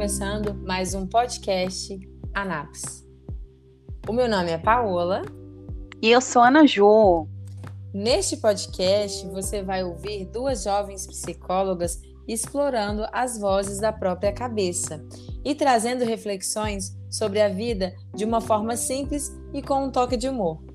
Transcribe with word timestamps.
começando 0.00 0.54
mais 0.66 0.94
um 0.94 1.06
podcast 1.06 1.94
Anaps. 2.32 3.06
O 4.08 4.14
meu 4.14 4.26
nome 4.26 4.50
é 4.50 4.56
Paola. 4.56 5.20
E 6.00 6.10
eu 6.10 6.22
sou 6.22 6.40
Ana 6.40 6.66
Ju. 6.66 7.28
Neste 7.92 8.38
podcast, 8.38 9.26
você 9.26 9.62
vai 9.62 9.84
ouvir 9.84 10.24
duas 10.24 10.62
jovens 10.64 11.06
psicólogas 11.06 12.00
explorando 12.26 13.06
as 13.12 13.38
vozes 13.38 13.78
da 13.78 13.92
própria 13.92 14.32
cabeça 14.32 15.04
e 15.44 15.54
trazendo 15.54 16.02
reflexões 16.02 16.96
sobre 17.10 17.38
a 17.42 17.50
vida 17.50 17.94
de 18.14 18.24
uma 18.24 18.40
forma 18.40 18.78
simples 18.78 19.30
e 19.52 19.60
com 19.60 19.84
um 19.84 19.90
toque 19.90 20.16
de 20.16 20.30
humor. 20.30 20.69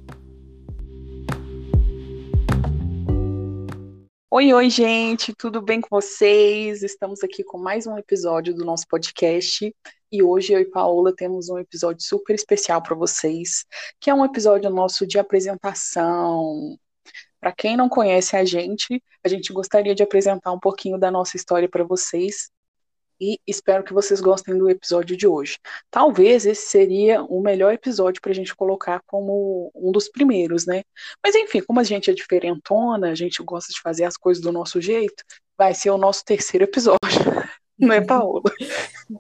Oi, 4.38 4.52
oi, 4.52 4.70
gente, 4.70 5.34
tudo 5.34 5.62
bem 5.62 5.80
com 5.80 5.88
vocês? 5.90 6.84
Estamos 6.84 7.24
aqui 7.24 7.42
com 7.42 7.58
mais 7.58 7.88
um 7.88 7.98
episódio 7.98 8.54
do 8.54 8.66
nosso 8.66 8.86
podcast 8.86 9.74
e 10.12 10.22
hoje 10.22 10.52
eu 10.52 10.60
e 10.60 10.66
Paola 10.66 11.16
temos 11.16 11.48
um 11.48 11.58
episódio 11.58 12.06
super 12.06 12.34
especial 12.36 12.84
para 12.84 12.94
vocês, 12.98 13.64
que 13.98 14.10
é 14.10 14.14
um 14.14 14.26
episódio 14.26 14.70
nosso 14.70 15.08
de 15.08 15.18
apresentação. 15.18 16.78
Para 17.40 17.54
quem 17.54 17.78
não 17.78 17.88
conhece 17.88 18.36
a 18.36 18.44
gente, 18.44 19.02
a 19.24 19.30
gente 19.30 19.54
gostaria 19.54 19.96
de 19.96 20.04
apresentar 20.04 20.52
um 20.52 20.60
pouquinho 20.60 20.98
da 21.00 21.10
nossa 21.10 21.38
história 21.38 21.70
para 21.70 21.86
vocês 21.86 22.52
e 23.20 23.40
espero 23.48 23.84
que 23.84 23.94
vocês 23.94 24.20
gostem 24.20 24.58
do 24.58 24.70
episódio 24.70 25.16
de 25.16 25.28
hoje. 25.28 25.58
Talvez 25.90 26.46
esse 26.46 26.68
seria 26.68 27.24
o 27.24 27.42
melhor 27.42 27.74
episódio 27.74 28.22
para 28.22 28.32
a 28.32 28.36
gente 28.36 28.56
colocar 28.56 29.02
como 29.06 29.72
um 29.74 29.92
dos 29.92 30.10
primeiros, 30.10 30.66
né? 30.66 30.84
Mas 31.24 31.36
enfim, 31.36 31.62
como 31.62 31.80
a 31.80 31.84
gente 31.84 32.10
é 32.10 32.14
diferentona, 32.14 33.12
a 33.12 33.16
gente 33.16 33.42
gosta 33.44 33.72
de 33.72 33.82
fazer 33.82 34.04
as 34.06 34.18
coisas 34.18 34.44
do 34.44 34.52
nosso 34.52 34.82
jeito, 34.82 35.24
vai 35.58 35.74
ser 35.74 35.90
o 35.90 35.98
nosso 35.98 36.24
terceiro 36.26 36.66
episódio, 36.66 37.00
não 37.78 37.94
é, 37.94 38.02
Paola? 38.02 38.44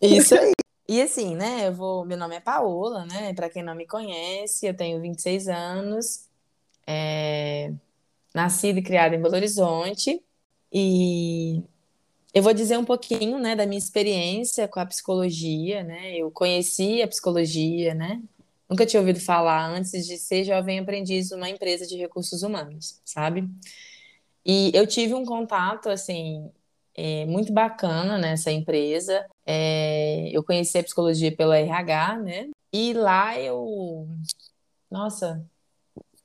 Isso 0.01 0.35
aí. 0.35 0.51
E 0.87 1.01
assim, 1.01 1.35
né, 1.35 1.67
eu 1.67 1.73
vou, 1.73 2.05
meu 2.05 2.17
nome 2.17 2.35
é 2.35 2.39
Paola, 2.39 3.05
né, 3.07 3.33
para 3.33 3.49
quem 3.49 3.63
não 3.63 3.73
me 3.73 3.87
conhece, 3.87 4.67
eu 4.67 4.73
tenho 4.75 5.01
26 5.01 5.47
anos, 5.47 6.29
é, 6.85 7.73
nascida 8.35 8.77
e 8.77 8.83
criada 8.83 9.15
em 9.15 9.21
Belo 9.21 9.33
Horizonte, 9.33 10.21
e 10.71 11.63
eu 12.35 12.43
vou 12.43 12.53
dizer 12.53 12.77
um 12.77 12.83
pouquinho, 12.83 13.39
né, 13.39 13.55
da 13.55 13.65
minha 13.65 13.79
experiência 13.79 14.67
com 14.67 14.77
a 14.81 14.85
psicologia, 14.85 15.83
né? 15.85 16.17
Eu 16.17 16.29
conheci 16.29 17.01
a 17.01 17.07
psicologia, 17.07 17.93
né? 17.95 18.21
Nunca 18.69 18.85
tinha 18.85 18.99
ouvido 18.99 19.21
falar 19.21 19.69
antes 19.69 20.05
de 20.05 20.17
ser 20.17 20.43
jovem 20.43 20.79
aprendiz 20.79 21.31
numa 21.31 21.49
empresa 21.49 21.87
de 21.87 21.95
recursos 21.95 22.43
humanos, 22.43 22.99
sabe? 23.05 23.49
E 24.45 24.69
eu 24.73 24.85
tive 24.85 25.13
um 25.13 25.23
contato, 25.25 25.89
assim, 25.89 26.51
é, 26.93 27.25
muito 27.25 27.53
bacana 27.53 28.17
nessa 28.17 28.51
empresa. 28.51 29.25
É, 29.45 30.29
eu 30.33 30.43
conheci 30.43 30.77
a 30.77 30.83
psicologia 30.83 31.33
pela 31.35 31.57
RH, 31.57 32.17
né? 32.19 32.49
E 32.73 32.93
lá 32.93 33.39
eu, 33.39 34.09
nossa, 34.91 35.41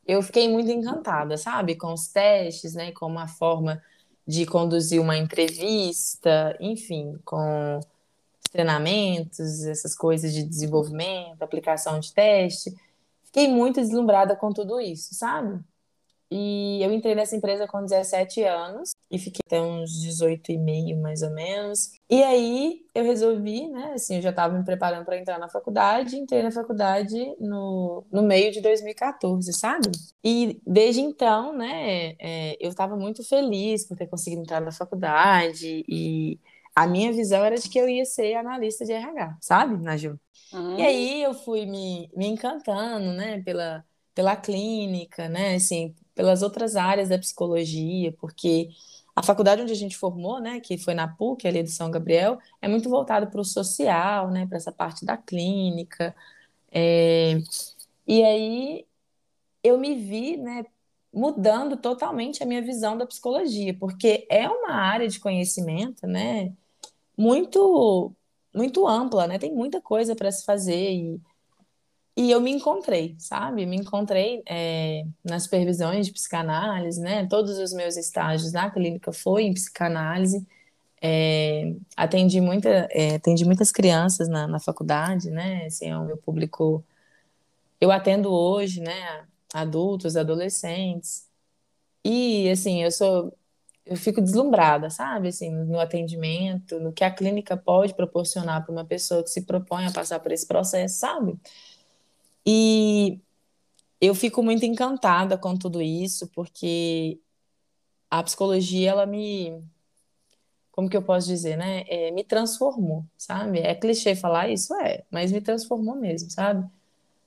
eu 0.06 0.22
fiquei 0.22 0.48
muito 0.48 0.70
encantada, 0.72 1.36
sabe? 1.36 1.76
Com 1.76 1.92
os 1.92 2.08
testes, 2.08 2.74
né? 2.74 2.92
Com 2.92 3.06
uma 3.06 3.28
forma 3.28 3.80
de 4.26 4.46
conduzir 4.46 5.00
uma 5.00 5.16
entrevista, 5.16 6.56
enfim, 6.60 7.18
com 7.24 7.80
treinamentos, 8.52 9.64
essas 9.64 9.94
coisas 9.94 10.32
de 10.32 10.42
desenvolvimento, 10.42 11.42
aplicação 11.42 11.98
de 12.00 12.12
teste. 12.12 12.74
Fiquei 13.24 13.48
muito 13.48 13.80
deslumbrada 13.80 14.34
com 14.36 14.52
tudo 14.52 14.80
isso, 14.80 15.14
sabe? 15.14 15.60
E 16.30 16.80
eu 16.82 16.92
entrei 16.92 17.14
nessa 17.14 17.36
empresa 17.36 17.66
com 17.66 17.82
17 17.82 18.42
anos 18.44 18.92
e 19.10 19.18
fiquei 19.18 19.40
até 19.44 19.60
uns 19.60 20.00
18 20.00 20.52
e 20.52 20.58
meio, 20.58 20.96
mais 21.00 21.22
ou 21.22 21.30
menos. 21.30 21.90
E 22.08 22.22
aí 22.22 22.82
eu 22.94 23.02
resolvi, 23.02 23.66
né? 23.68 23.92
Assim, 23.94 24.16
eu 24.16 24.22
já 24.22 24.30
estava 24.30 24.56
me 24.56 24.64
preparando 24.64 25.04
para 25.04 25.18
entrar 25.18 25.38
na 25.38 25.48
faculdade, 25.48 26.16
entrei 26.16 26.42
na 26.42 26.52
faculdade 26.52 27.16
no, 27.40 28.04
no 28.12 28.22
meio 28.22 28.52
de 28.52 28.60
2014, 28.60 29.52
sabe? 29.52 29.90
E 30.22 30.60
desde 30.64 31.00
então, 31.00 31.56
né, 31.56 32.14
é, 32.20 32.56
eu 32.60 32.70
estava 32.70 32.96
muito 32.96 33.26
feliz 33.26 33.86
por 33.86 33.96
ter 33.96 34.06
conseguido 34.06 34.42
entrar 34.42 34.60
na 34.60 34.70
faculdade 34.70 35.84
e 35.88 36.38
a 36.74 36.86
minha 36.86 37.12
visão 37.12 37.44
era 37.44 37.56
de 37.56 37.68
que 37.68 37.78
eu 37.78 37.88
ia 37.88 38.04
ser 38.04 38.34
analista 38.34 38.84
de 38.84 38.92
RH, 38.92 39.38
sabe, 39.40 39.76
Naju? 39.82 40.18
Uhum. 40.52 40.78
E 40.78 40.82
aí 40.82 41.22
eu 41.22 41.34
fui 41.34 41.66
me, 41.66 42.08
me 42.16 42.26
encantando, 42.26 43.12
né, 43.12 43.42
pela, 43.42 43.84
pela 44.14 44.36
clínica, 44.36 45.28
né, 45.28 45.56
assim, 45.56 45.94
pelas 46.14 46.42
outras 46.42 46.76
áreas 46.76 47.08
da 47.08 47.18
psicologia, 47.18 48.14
porque 48.20 48.68
a 49.14 49.22
faculdade 49.22 49.62
onde 49.62 49.72
a 49.72 49.76
gente 49.76 49.96
formou, 49.96 50.40
né, 50.40 50.60
que 50.60 50.78
foi 50.78 50.94
na 50.94 51.08
PUC, 51.08 51.46
ali 51.46 51.62
de 51.62 51.70
São 51.70 51.90
Gabriel, 51.90 52.38
é 52.62 52.68
muito 52.68 52.88
voltado 52.88 53.28
para 53.28 53.40
o 53.40 53.44
social, 53.44 54.30
né, 54.30 54.46
para 54.46 54.56
essa 54.56 54.72
parte 54.72 55.04
da 55.04 55.16
clínica. 55.16 56.14
É... 56.70 57.38
E 58.06 58.22
aí 58.24 58.86
eu 59.62 59.78
me 59.78 59.94
vi, 59.94 60.36
né, 60.36 60.64
mudando 61.12 61.76
totalmente 61.76 62.42
a 62.42 62.46
minha 62.46 62.62
visão 62.62 62.96
da 62.96 63.06
psicologia, 63.06 63.74
porque 63.78 64.26
é 64.30 64.48
uma 64.48 64.72
área 64.72 65.08
de 65.08 65.20
conhecimento, 65.20 66.06
né, 66.06 66.52
muito 67.16 68.14
muito 68.54 68.86
ampla, 68.86 69.26
né? 69.26 69.38
Tem 69.38 69.52
muita 69.54 69.80
coisa 69.80 70.14
para 70.16 70.30
se 70.32 70.44
fazer 70.44 70.92
e 70.92 71.20
e 72.16 72.30
eu 72.30 72.40
me 72.40 72.50
encontrei, 72.50 73.14
sabe? 73.18 73.64
Me 73.66 73.76
encontrei 73.76 74.42
é, 74.46 75.04
nas 75.24 75.44
supervisões 75.44 76.06
de 76.06 76.12
psicanálise, 76.12 77.00
né? 77.00 77.26
Todos 77.28 77.58
os 77.58 77.72
meus 77.72 77.96
estágios 77.96 78.52
na 78.52 78.70
clínica 78.70 79.12
foi 79.12 79.44
em 79.44 79.54
psicanálise. 79.54 80.46
É, 81.02 81.74
atendi, 81.96 82.40
muita, 82.40 82.68
é, 82.90 83.16
atendi 83.16 83.44
muitas 83.44 83.72
crianças 83.72 84.28
na, 84.28 84.46
na 84.46 84.60
faculdade, 84.60 85.30
né? 85.30 85.66
Assim, 85.66 85.88
é 85.88 85.96
o 85.96 86.04
meu 86.04 86.16
público. 86.18 86.84
Eu 87.80 87.90
atendo 87.90 88.30
hoje, 88.32 88.80
né? 88.80 89.26
Adultos, 89.54 90.16
adolescentes. 90.16 91.26
E, 92.04 92.50
assim, 92.50 92.82
eu 92.82 92.90
sou. 92.90 93.32
Eu 93.86 93.96
fico 93.96 94.20
deslumbrada, 94.22 94.90
sabe? 94.90 95.28
Assim, 95.28 95.50
no 95.50 95.80
atendimento, 95.80 96.78
no 96.80 96.92
que 96.92 97.04
a 97.04 97.10
clínica 97.10 97.56
pode 97.56 97.94
proporcionar 97.94 98.64
para 98.64 98.72
uma 98.72 98.84
pessoa 98.84 99.22
que 99.22 99.30
se 99.30 99.42
propõe 99.46 99.86
a 99.86 99.92
passar 99.92 100.20
por 100.20 100.32
esse 100.32 100.46
processo, 100.46 100.98
sabe? 100.98 101.38
E 102.52 103.20
eu 104.00 104.12
fico 104.12 104.42
muito 104.42 104.66
encantada 104.66 105.38
com 105.38 105.56
tudo 105.56 105.80
isso, 105.80 106.26
porque 106.34 107.20
a 108.10 108.24
psicologia, 108.24 108.90
ela 108.90 109.06
me. 109.06 109.62
Como 110.72 110.90
que 110.90 110.96
eu 110.96 111.02
posso 111.02 111.28
dizer, 111.28 111.56
né? 111.56 111.84
É, 111.86 112.10
me 112.10 112.24
transformou, 112.24 113.04
sabe? 113.16 113.60
É 113.60 113.72
clichê 113.72 114.16
falar 114.16 114.48
isso, 114.48 114.74
é, 114.74 115.04
mas 115.12 115.30
me 115.30 115.40
transformou 115.40 115.94
mesmo, 115.94 116.28
sabe? 116.28 116.68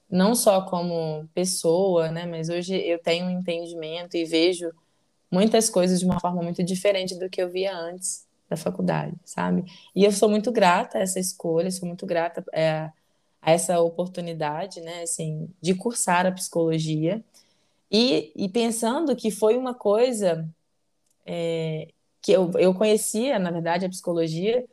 Não 0.10 0.36
só 0.36 0.62
como 0.66 1.26
pessoa, 1.34 2.12
né? 2.12 2.26
Mas 2.26 2.50
hoje 2.50 2.76
eu 2.76 3.00
tenho 3.00 3.28
um 3.28 3.30
entendimento 3.32 4.18
e 4.18 4.26
vejo 4.26 4.74
muitas 5.32 5.70
coisas 5.70 6.00
de 6.02 6.06
uma 6.06 6.20
forma 6.20 6.44
muito 6.44 6.62
diferente 6.64 7.18
do 7.18 7.30
que 7.30 7.42
eu 7.42 7.50
via 7.50 7.74
antes 7.74 8.28
da 8.50 8.58
faculdade, 8.58 9.16
sabe? 9.24 9.64
E 9.96 10.04
eu 10.04 10.12
sou 10.12 10.28
muito 10.30 10.52
grata 10.52 10.98
a 10.98 11.02
essa 11.02 11.20
escolha, 11.20 11.72
sou 11.72 11.88
muito 11.88 12.06
grata 12.06 12.44
é, 12.52 12.92
a 13.44 13.52
essa 13.52 13.80
oportunidade, 13.82 14.82
né, 14.82 15.04
assim, 15.04 15.50
de 15.62 15.76
cursar 15.76 16.26
a 16.26 16.32
psicologia 16.32 17.24
e, 17.92 18.32
e 18.36 18.50
pensando 18.50 19.16
que 19.16 19.30
foi 19.30 19.58
uma 19.58 19.74
coisa 19.74 20.50
é, 21.26 21.90
que 22.22 22.32
eu, 22.32 22.52
eu 22.58 22.74
conhecia, 22.74 23.38
na 23.40 23.52
verdade, 23.52 23.86
a 23.86 23.90
psicologia 23.90 24.66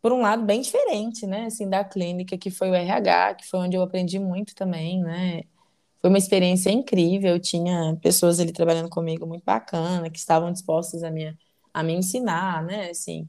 por 0.00 0.12
um 0.12 0.20
lado 0.20 0.44
bem 0.44 0.60
diferente, 0.60 1.26
né, 1.26 1.46
assim, 1.46 1.68
da 1.68 1.82
clínica, 1.82 2.38
que 2.38 2.50
foi 2.50 2.70
o 2.70 2.74
RH, 2.74 3.34
que 3.36 3.46
foi 3.48 3.60
onde 3.60 3.76
eu 3.76 3.82
aprendi 3.82 4.18
muito 4.18 4.54
também, 4.54 5.02
né, 5.02 5.42
foi 6.00 6.10
uma 6.10 6.18
experiência 6.18 6.70
incrível, 6.70 7.32
eu 7.32 7.40
tinha 7.40 7.96
pessoas 8.02 8.38
ali 8.38 8.52
trabalhando 8.52 8.90
comigo 8.90 9.26
muito 9.26 9.42
bacana, 9.44 10.10
que 10.10 10.18
estavam 10.18 10.52
dispostas 10.52 11.02
a 11.02 11.10
me, 11.10 11.36
a 11.72 11.82
me 11.82 11.94
ensinar, 11.94 12.62
né, 12.62 12.90
assim, 12.90 13.28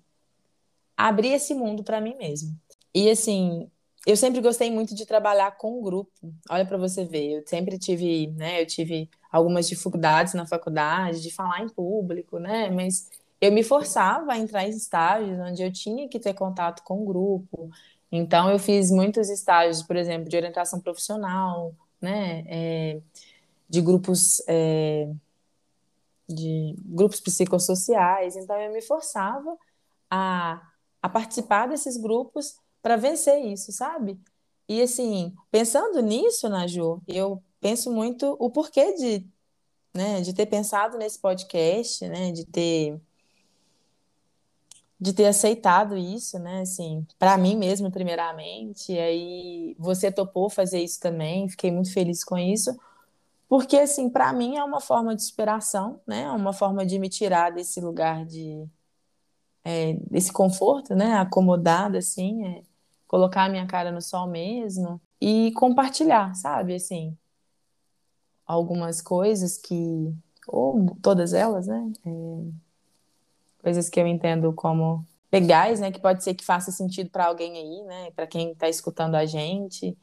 abrir 0.97 1.29
esse 1.29 1.53
mundo 1.53 1.83
para 1.83 2.01
mim 2.01 2.15
mesmo. 2.15 2.57
E, 2.93 3.09
assim, 3.09 3.69
eu 4.05 4.15
sempre 4.15 4.39
gostei 4.39 4.69
muito 4.71 4.93
de 4.93 5.05
trabalhar 5.05 5.57
com 5.57 5.81
grupo. 5.81 6.11
Olha 6.49 6.65
para 6.65 6.77
você 6.77 7.03
ver, 7.03 7.39
eu 7.39 7.43
sempre 7.47 7.79
tive, 7.79 8.27
né, 8.27 8.61
eu 8.61 8.65
tive 8.67 9.09
algumas 9.31 9.67
dificuldades 9.67 10.33
na 10.33 10.45
faculdade 10.45 11.21
de 11.21 11.31
falar 11.31 11.61
em 11.61 11.69
público, 11.69 12.37
né, 12.37 12.69
mas 12.69 13.09
eu 13.41 13.51
me 13.51 13.63
forçava 13.63 14.33
a 14.33 14.37
entrar 14.37 14.65
em 14.65 14.69
estágios 14.69 15.39
onde 15.39 15.63
eu 15.63 15.71
tinha 15.71 16.07
que 16.07 16.19
ter 16.19 16.33
contato 16.33 16.83
com 16.83 17.01
o 17.01 17.05
grupo. 17.05 17.69
Então 18.11 18.49
eu 18.49 18.59
fiz 18.59 18.91
muitos 18.91 19.29
estágios, 19.29 19.81
por 19.83 19.95
exemplo, 19.95 20.29
de 20.29 20.37
orientação 20.37 20.79
profissional, 20.79 21.73
né, 21.99 22.43
é, 22.47 23.01
de 23.67 23.81
grupos 23.81 24.41
é, 24.47 25.09
de 26.29 26.75
grupos 26.85 27.19
psicossociais. 27.19 28.35
Então 28.35 28.59
eu 28.59 28.71
me 28.71 28.81
forçava 28.81 29.57
a, 30.09 30.61
a 31.01 31.09
participar 31.09 31.67
desses 31.67 31.97
grupos 31.97 32.57
para 32.85 32.97
vencer 32.97 33.43
isso, 33.43 33.71
sabe? 33.71 34.21
E 34.69 34.79
assim, 34.79 35.33
pensando 35.49 35.99
nisso, 36.03 36.47
Naju, 36.47 37.01
eu 37.07 37.41
penso 37.59 37.91
muito 37.91 38.37
o 38.39 38.47
porquê 38.51 38.93
de, 38.93 39.27
né, 39.91 40.21
de 40.21 40.35
ter 40.35 40.45
pensado 40.45 40.95
nesse 40.95 41.19
podcast, 41.19 42.07
né, 42.07 42.31
de 42.31 42.45
ter 42.45 43.01
de 44.99 45.13
ter 45.13 45.25
aceitado 45.25 45.97
isso, 45.97 46.37
né? 46.39 46.61
Assim, 46.61 47.05
para 47.17 47.37
mim 47.37 47.57
mesmo, 47.57 47.91
primeiramente. 47.91 48.93
E 48.93 48.99
aí 48.99 49.75
você 49.79 50.11
topou 50.11 50.47
fazer 50.49 50.79
isso 50.79 50.99
também, 50.99 51.49
fiquei 51.49 51.71
muito 51.71 51.91
feliz 51.91 52.23
com 52.23 52.37
isso. 52.37 52.77
Porque, 53.49 53.77
assim, 53.77 54.09
para 54.09 54.31
mim 54.33 54.57
é 54.57 54.63
uma 54.63 54.81
forma 54.81 55.15
de 55.15 55.23
inspiração, 55.23 56.01
né? 56.07 56.23
É 56.23 56.31
uma 56.31 56.53
forma 56.53 56.85
de 56.85 56.99
me 56.99 57.09
tirar 57.09 57.51
desse 57.51 57.81
lugar 57.81 58.25
de. 58.25 58.67
É, 59.63 59.93
desse 60.11 60.31
conforto, 60.31 60.95
né? 60.95 61.15
Acomodado, 61.15 61.97
assim, 61.97 62.45
é, 62.45 62.63
colocar 63.07 63.45
a 63.45 63.49
minha 63.49 63.65
cara 63.65 63.91
no 63.91 64.01
sol 64.01 64.27
mesmo 64.27 65.01
e 65.21 65.51
compartilhar, 65.53 66.35
sabe? 66.35 66.75
Assim, 66.75 67.17
algumas 68.45 69.01
coisas 69.01 69.57
que. 69.57 70.13
Ou 70.47 70.95
todas 71.01 71.33
elas, 71.33 71.67
né? 71.67 71.91
É, 72.05 72.11
coisas 73.63 73.89
que 73.89 73.99
eu 73.99 74.05
entendo 74.05 74.53
como 74.53 75.05
legais, 75.31 75.79
né? 75.79 75.91
Que 75.91 75.99
pode 75.99 76.23
ser 76.23 76.35
que 76.35 76.45
faça 76.45 76.71
sentido 76.71 77.09
para 77.09 77.25
alguém 77.25 77.57
aí, 77.57 77.83
né? 77.83 78.11
Para 78.11 78.27
quem 78.27 78.51
está 78.51 78.69
escutando 78.69 79.15
a 79.15 79.25
gente. 79.25 79.97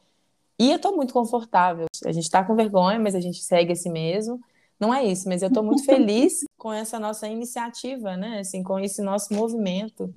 E 0.58 0.70
eu 0.70 0.76
estou 0.76 0.94
muito 0.96 1.14
confortável. 1.14 1.86
A 2.04 2.12
gente 2.12 2.24
está 2.24 2.44
com 2.44 2.54
vergonha, 2.54 2.98
mas 2.98 3.14
a 3.14 3.20
gente 3.20 3.42
segue 3.42 3.72
assim 3.72 3.90
mesmo. 3.90 4.40
Não 4.78 4.92
é 4.92 5.04
isso, 5.04 5.28
mas 5.28 5.42
eu 5.42 5.48
estou 5.48 5.62
muito 5.62 5.84
feliz 5.86 6.44
com 6.58 6.72
essa 6.72 6.98
nossa 6.98 7.28
iniciativa, 7.28 8.16
né? 8.16 8.40
Assim, 8.40 8.62
com 8.62 8.78
esse 8.78 9.00
nosso 9.00 9.32
movimento. 9.32 10.12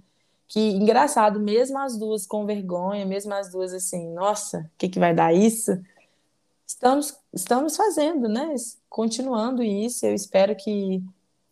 Que 0.48 0.60
engraçado, 0.60 1.40
mesmo 1.40 1.78
as 1.80 1.98
duas 1.98 2.26
com 2.26 2.46
vergonha, 2.46 3.06
mesmo 3.06 3.34
as 3.34 3.52
duas 3.52 3.74
assim, 3.74 4.14
nossa, 4.14 4.60
o 4.60 4.78
que, 4.78 4.90
que 4.90 5.00
vai 5.00 5.14
dar 5.14 5.34
isso? 5.34 5.72
Estamos, 6.68 7.18
estamos 7.34 7.76
fazendo, 7.76 8.28
né? 8.28 8.54
Continuando 8.90 9.64
isso. 9.64 10.06
Eu 10.06 10.14
espero 10.14 10.56
que 10.56 11.04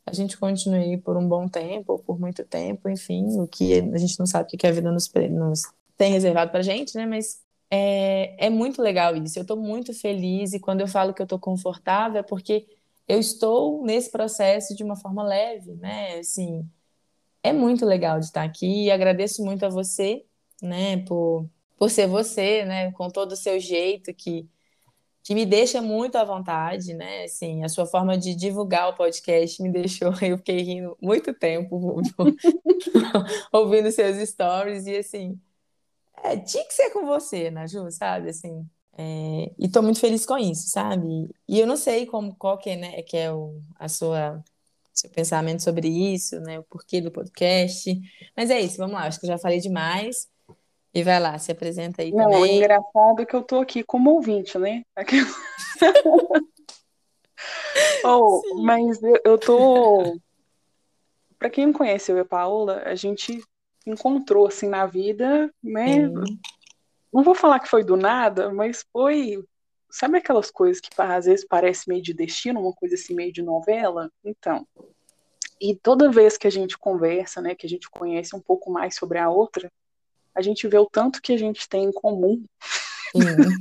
a 0.05 0.13
gente 0.13 0.37
continue 0.37 0.97
por 0.97 1.17
um 1.17 1.27
bom 1.27 1.47
tempo, 1.47 1.93
ou 1.93 1.99
por 1.99 2.19
muito 2.19 2.43
tempo, 2.43 2.89
enfim, 2.89 3.39
o 3.39 3.47
que 3.47 3.79
a 3.79 3.97
gente 3.97 4.19
não 4.19 4.25
sabe 4.25 4.49
o 4.53 4.57
que 4.57 4.67
a 4.67 4.71
vida 4.71 4.91
nos, 4.91 5.09
nos 5.31 5.63
tem 5.97 6.11
reservado 6.11 6.51
para 6.51 6.61
gente, 6.61 6.95
né? 6.95 7.05
Mas 7.05 7.41
é, 7.71 8.47
é 8.47 8.49
muito 8.49 8.81
legal 8.81 9.15
isso. 9.15 9.39
Eu 9.39 9.43
estou 9.43 9.57
muito 9.57 9.93
feliz 9.93 10.53
e 10.53 10.59
quando 10.59 10.81
eu 10.81 10.87
falo 10.87 11.13
que 11.13 11.21
eu 11.21 11.25
estou 11.25 11.39
confortável 11.39 12.19
é 12.19 12.23
porque 12.23 12.67
eu 13.07 13.19
estou 13.19 13.83
nesse 13.83 14.11
processo 14.11 14.75
de 14.75 14.83
uma 14.83 14.95
forma 14.95 15.23
leve, 15.23 15.73
né? 15.75 16.19
Assim, 16.19 16.69
é 17.43 17.53
muito 17.53 17.85
legal 17.85 18.19
de 18.19 18.25
estar 18.25 18.43
aqui 18.43 18.85
e 18.85 18.91
agradeço 18.91 19.43
muito 19.43 19.65
a 19.65 19.69
você, 19.69 20.25
né? 20.61 20.97
Por, 21.05 21.49
por 21.77 21.89
ser 21.89 22.07
você, 22.07 22.65
né? 22.65 22.91
Com 22.93 23.09
todo 23.09 23.33
o 23.33 23.37
seu 23.37 23.59
jeito 23.59 24.13
que 24.13 24.49
que 25.23 25.33
me 25.33 25.45
deixa 25.45 25.81
muito 25.81 26.17
à 26.17 26.23
vontade, 26.25 26.93
né? 26.93 27.23
Assim, 27.23 27.63
a 27.63 27.69
sua 27.69 27.85
forma 27.85 28.17
de 28.17 28.35
divulgar 28.35 28.89
o 28.89 28.95
podcast 28.95 29.61
me 29.63 29.71
deixou, 29.71 30.13
eu 30.21 30.37
fiquei 30.37 30.61
rindo 30.61 30.97
muito 31.01 31.33
tempo 31.33 32.01
ouvindo 33.51 33.89
seus 33.91 34.17
stories 34.29 34.85
e 34.85 34.97
assim, 34.97 35.39
é, 36.23 36.37
tinha 36.37 36.65
que 36.65 36.73
ser 36.73 36.91
com 36.91 37.05
você, 37.05 37.49
né, 37.49 37.67
Ju, 37.67 37.89
sabe? 37.91 38.29
Assim, 38.29 38.67
é, 38.97 39.51
e 39.57 39.69
tô 39.69 39.81
muito 39.81 39.99
feliz 39.99 40.25
com 40.25 40.37
isso, 40.37 40.69
sabe? 40.69 41.29
E 41.47 41.59
eu 41.59 41.65
não 41.67 41.77
sei 41.77 42.05
como, 42.05 42.35
qual 42.35 42.57
que 42.57 42.71
é, 42.71 42.75
né, 42.75 43.01
que 43.03 43.17
é 43.17 43.31
o, 43.31 43.61
a 43.75 43.87
sua 43.87 44.43
seu 44.93 45.09
pensamento 45.09 45.63
sobre 45.63 45.87
isso, 45.87 46.39
né? 46.41 46.59
O 46.59 46.63
porquê 46.63 47.01
do 47.01 47.11
podcast. 47.11 47.99
Mas 48.35 48.49
é 48.49 48.59
isso, 48.59 48.77
vamos 48.77 48.93
lá, 48.93 49.05
acho 49.05 49.19
que 49.19 49.25
eu 49.25 49.31
já 49.31 49.37
falei 49.37 49.59
demais. 49.59 50.27
E 50.93 51.01
vai 51.01 51.19
lá, 51.19 51.37
se 51.39 51.51
apresenta 51.51 52.03
aí 52.03 52.11
Não, 52.11 52.29
também. 52.29 52.51
é 52.51 52.57
engraçado 52.57 53.25
que 53.25 53.35
eu 53.35 53.41
tô 53.41 53.59
aqui 53.59 53.83
como 53.83 54.11
ouvinte, 54.11 54.59
né? 54.59 54.83
oh, 58.05 58.41
mas 58.61 59.01
eu, 59.01 59.19
eu 59.25 59.37
tô. 59.39 60.19
Para 61.39 61.49
quem 61.49 61.65
não 61.65 61.73
conhece 61.73 62.11
eu 62.11 62.17
e 62.17 62.19
a 62.19 62.25
Paola, 62.25 62.83
a 62.85 62.93
gente 62.93 63.43
encontrou 63.87 64.45
assim 64.45 64.69
na 64.69 64.85
vida, 64.85 65.51
né? 65.63 66.07
Sim. 66.07 66.13
Não 67.11 67.23
vou 67.23 67.33
falar 67.35 67.59
que 67.59 67.69
foi 67.69 67.83
do 67.83 67.97
nada, 67.97 68.53
mas 68.53 68.85
foi. 68.93 69.43
Sabe 69.93 70.17
aquelas 70.17 70.49
coisas 70.49 70.81
que 70.81 70.89
às 70.99 71.25
vezes 71.25 71.45
parece 71.47 71.87
meio 71.87 72.01
de 72.01 72.15
destino, 72.15 72.59
uma 72.59 72.73
coisa 72.73 72.95
assim 72.95 73.13
meio 73.13 73.31
de 73.31 73.43
novela? 73.43 74.11
Então. 74.25 74.67
E 75.61 75.75
toda 75.75 76.09
vez 76.09 76.35
que 76.35 76.47
a 76.47 76.49
gente 76.49 76.75
conversa, 76.79 77.39
né, 77.39 77.53
que 77.53 77.67
a 77.67 77.69
gente 77.69 77.87
conhece 77.91 78.35
um 78.35 78.39
pouco 78.39 78.71
mais 78.71 78.95
sobre 78.95 79.19
a 79.19 79.29
outra, 79.29 79.71
a 80.33 80.41
gente 80.41 80.67
vê 80.67 80.79
o 80.79 80.89
tanto 80.89 81.21
que 81.21 81.31
a 81.31 81.37
gente 81.37 81.69
tem 81.69 81.83
em 81.83 81.91
comum. 81.91 82.43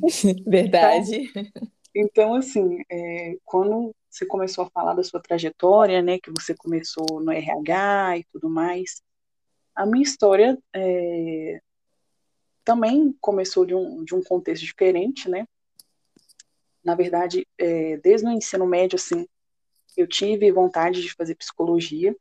Sim, 0.09 0.43
verdade. 0.49 1.31
Então, 1.95 2.35
assim, 2.35 2.83
é, 2.91 3.37
quando 3.45 3.95
você 4.09 4.25
começou 4.25 4.65
a 4.65 4.71
falar 4.71 4.95
da 4.95 5.03
sua 5.03 5.21
trajetória, 5.21 6.01
né, 6.01 6.19
que 6.19 6.31
você 6.31 6.55
começou 6.55 7.21
no 7.21 7.31
RH 7.31 8.17
e 8.17 8.25
tudo 8.33 8.49
mais, 8.49 9.03
a 9.75 9.85
minha 9.85 10.03
história 10.03 10.59
é, 10.75 11.61
também 12.65 13.15
começou 13.21 13.67
de 13.67 13.75
um, 13.75 14.03
de 14.03 14.15
um 14.15 14.23
contexto 14.23 14.65
diferente, 14.65 15.29
né? 15.29 15.47
Na 16.85 16.95
verdade, 16.95 17.47
é, 17.59 17.97
desde 17.99 18.27
o 18.27 18.31
ensino 18.31 18.67
médio, 18.67 18.97
assim, 18.97 19.27
eu 19.97 20.07
tive 20.07 20.51
vontade 20.51 21.03
de 21.03 21.13
fazer 21.15 21.35
psicologia, 21.35 22.17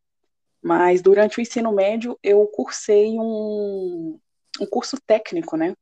mas 0.62 1.02
durante 1.02 1.40
o 1.40 1.42
ensino 1.42 1.72
médio 1.72 2.18
eu 2.22 2.46
cursei 2.48 3.18
um, 3.18 4.20
um 4.60 4.66
curso 4.66 4.98
técnico, 5.06 5.58
né? 5.58 5.76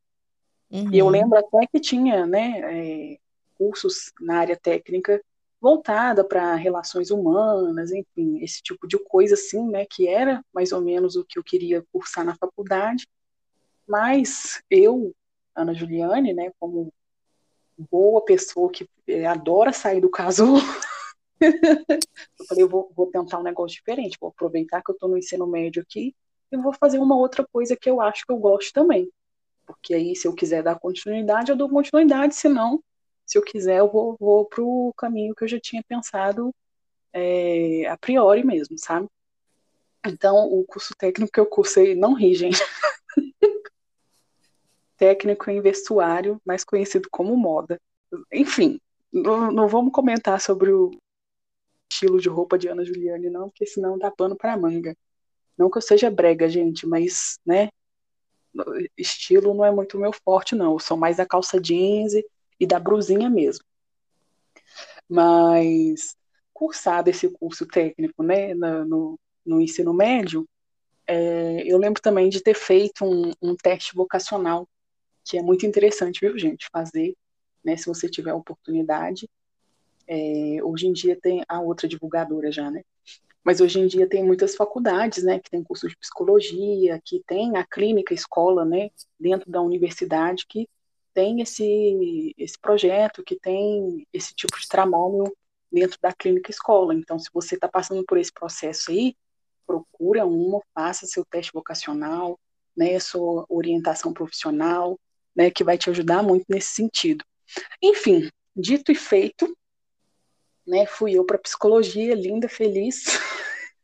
Uhum. 0.70 0.92
E 0.92 0.98
eu 0.98 1.06
uhum. 1.06 1.10
lembro 1.10 1.38
até 1.38 1.66
que 1.66 1.80
tinha, 1.80 2.26
né, 2.26 2.60
é, 2.62 3.18
cursos 3.58 4.12
na 4.20 4.38
área 4.38 4.56
técnica 4.56 5.22
voltada 5.60 6.24
para 6.24 6.54
relações 6.54 7.10
humanas, 7.10 7.92
enfim, 7.92 8.42
esse 8.42 8.62
tipo 8.62 8.88
de 8.88 8.98
coisa 8.98 9.34
assim, 9.34 9.68
né, 9.68 9.84
que 9.84 10.08
era 10.08 10.42
mais 10.54 10.72
ou 10.72 10.80
menos 10.80 11.16
o 11.16 11.24
que 11.24 11.38
eu 11.38 11.44
queria 11.44 11.84
cursar 11.92 12.24
na 12.24 12.34
faculdade. 12.34 13.06
Mas 13.86 14.62
eu, 14.70 15.14
Ana 15.54 15.74
Juliane, 15.74 16.32
né, 16.32 16.50
como 16.58 16.90
boa 17.90 18.24
pessoa 18.24 18.70
que 18.70 18.88
é, 19.06 19.26
adora 19.26 19.72
sair 19.72 20.00
do 20.00 20.10
casulo, 20.10 20.58
eu 21.40 22.46
falei, 22.46 22.64
eu 22.64 22.68
vou, 22.68 22.90
vou 22.94 23.06
tentar 23.06 23.38
um 23.38 23.42
negócio 23.42 23.76
diferente, 23.76 24.18
vou 24.20 24.30
aproveitar 24.30 24.82
que 24.82 24.90
eu 24.90 24.94
estou 24.94 25.08
no 25.08 25.18
ensino 25.18 25.46
médio 25.46 25.82
aqui 25.82 26.14
e 26.52 26.56
vou 26.56 26.72
fazer 26.72 26.98
uma 26.98 27.16
outra 27.16 27.46
coisa 27.52 27.76
que 27.76 27.88
eu 27.88 28.00
acho 28.00 28.26
que 28.26 28.32
eu 28.32 28.38
gosto 28.38 28.72
também. 28.72 29.10
Porque 29.66 29.94
aí, 29.94 30.16
se 30.16 30.26
eu 30.26 30.34
quiser 30.34 30.62
dar 30.62 30.78
continuidade, 30.78 31.50
eu 31.50 31.56
dou 31.56 31.68
continuidade, 31.68 32.34
se 32.34 32.48
não, 32.48 32.82
se 33.24 33.38
eu 33.38 33.42
quiser, 33.42 33.78
eu 33.78 33.88
vou, 33.88 34.16
vou 34.18 34.44
para 34.44 34.62
o 34.62 34.92
caminho 34.96 35.34
que 35.34 35.44
eu 35.44 35.48
já 35.48 35.60
tinha 35.60 35.82
pensado 35.86 36.52
é, 37.12 37.86
a 37.86 37.96
priori 37.96 38.44
mesmo, 38.44 38.76
sabe? 38.76 39.06
Então, 40.04 40.48
o 40.48 40.64
curso 40.64 40.94
técnico 40.98 41.30
que 41.32 41.38
eu 41.38 41.46
cursei, 41.46 41.94
não 41.94 42.14
ri, 42.14 42.34
gente. 42.34 42.58
técnico 45.00 45.50
em 45.50 45.62
vestuário, 45.62 46.38
mais 46.44 46.62
conhecido 46.62 47.08
como 47.10 47.34
moda. 47.34 47.80
Enfim, 48.30 48.78
não, 49.10 49.50
não 49.50 49.66
vamos 49.66 49.92
comentar 49.92 50.38
sobre 50.38 50.70
o 50.70 50.90
estilo 51.90 52.20
de 52.20 52.28
roupa 52.28 52.58
de 52.58 52.68
Ana 52.68 52.84
Juliane, 52.84 53.30
não, 53.30 53.48
porque 53.48 53.64
senão 53.64 53.98
dá 53.98 54.10
pano 54.10 54.36
para 54.36 54.58
manga. 54.58 54.94
Não 55.56 55.70
que 55.70 55.78
eu 55.78 55.82
seja 55.82 56.10
brega, 56.10 56.50
gente, 56.50 56.86
mas, 56.86 57.38
né, 57.46 57.70
estilo 58.96 59.54
não 59.54 59.64
é 59.64 59.70
muito 59.70 59.98
meu 59.98 60.12
forte, 60.12 60.54
não. 60.54 60.74
Eu 60.74 60.78
sou 60.78 60.98
mais 60.98 61.16
da 61.16 61.24
calça 61.24 61.58
jeans 61.58 62.12
e 62.58 62.66
da 62.66 62.78
brusinha 62.78 63.30
mesmo. 63.30 63.64
Mas, 65.08 66.14
cursado 66.52 67.08
esse 67.08 67.26
curso 67.30 67.66
técnico, 67.66 68.22
né, 68.22 68.52
no, 68.54 69.18
no 69.46 69.60
ensino 69.62 69.94
médio, 69.94 70.46
é, 71.06 71.62
eu 71.66 71.78
lembro 71.78 72.02
também 72.02 72.28
de 72.28 72.42
ter 72.42 72.54
feito 72.54 73.04
um, 73.04 73.32
um, 73.42 73.56
teste 73.56 73.94
vocacional, 73.94 74.68
que 75.24 75.38
é 75.38 75.42
muito 75.42 75.66
interessante, 75.66 76.20
viu, 76.20 76.38
gente, 76.38 76.68
fazer, 76.72 77.16
né, 77.64 77.76
se 77.76 77.86
você 77.86 78.08
tiver 78.08 78.30
a 78.30 78.36
oportunidade. 78.36 79.28
É, 80.06 80.58
hoje 80.62 80.86
em 80.86 80.92
dia 80.92 81.18
tem 81.20 81.44
a 81.48 81.60
outra 81.60 81.86
divulgadora 81.86 82.50
já, 82.50 82.70
né? 82.70 82.82
Mas 83.44 83.60
hoje 83.60 83.80
em 83.80 83.86
dia 83.86 84.08
tem 84.08 84.24
muitas 84.24 84.54
faculdades, 84.54 85.24
né, 85.24 85.38
que 85.38 85.50
tem 85.50 85.62
curso 85.62 85.88
de 85.88 85.96
psicologia, 85.96 87.00
que 87.04 87.22
tem 87.26 87.56
a 87.56 87.64
clínica 87.64 88.12
escola, 88.12 88.64
né, 88.64 88.90
dentro 89.18 89.50
da 89.50 89.62
universidade, 89.62 90.46
que 90.46 90.68
tem 91.14 91.40
esse, 91.40 92.34
esse 92.36 92.58
projeto, 92.58 93.22
que 93.24 93.36
tem 93.36 94.06
esse 94.12 94.34
tipo 94.34 94.58
de 94.60 94.68
trabalho 94.68 95.24
dentro 95.72 95.98
da 96.00 96.12
clínica 96.12 96.50
escola. 96.50 96.94
Então, 96.94 97.18
se 97.18 97.30
você 97.32 97.54
está 97.54 97.68
passando 97.68 98.04
por 98.04 98.18
esse 98.18 98.32
processo 98.32 98.90
aí, 98.90 99.16
procura 99.66 100.26
uma, 100.26 100.60
faça 100.74 101.06
seu 101.06 101.24
teste 101.24 101.52
vocacional, 101.52 102.38
né, 102.76 102.98
sua 102.98 103.46
orientação 103.48 104.12
profissional, 104.12 104.98
né, 105.40 105.50
que 105.50 105.64
vai 105.64 105.78
te 105.78 105.88
ajudar 105.88 106.22
muito 106.22 106.44
nesse 106.50 106.74
sentido. 106.74 107.24
Enfim, 107.82 108.28
dito 108.54 108.92
e 108.92 108.94
feito, 108.94 109.56
né, 110.66 110.84
fui 110.84 111.14
eu 111.14 111.24
para 111.24 111.38
psicologia, 111.38 112.14
linda, 112.14 112.46
feliz, 112.46 113.04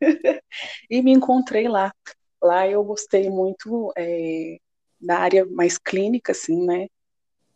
e 0.90 1.02
me 1.02 1.12
encontrei 1.12 1.66
lá. 1.66 1.94
Lá 2.42 2.68
eu 2.68 2.84
gostei 2.84 3.30
muito 3.30 3.90
é, 3.96 4.58
da 5.00 5.18
área 5.18 5.46
mais 5.46 5.78
clínica, 5.78 6.32
assim, 6.32 6.66
né, 6.66 6.88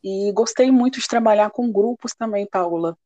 e 0.02 0.32
gostei 0.32 0.70
muito 0.70 0.98
de 0.98 1.06
trabalhar 1.06 1.50
com 1.50 1.70
grupos 1.70 2.14
também, 2.14 2.46
Paula. 2.46 2.96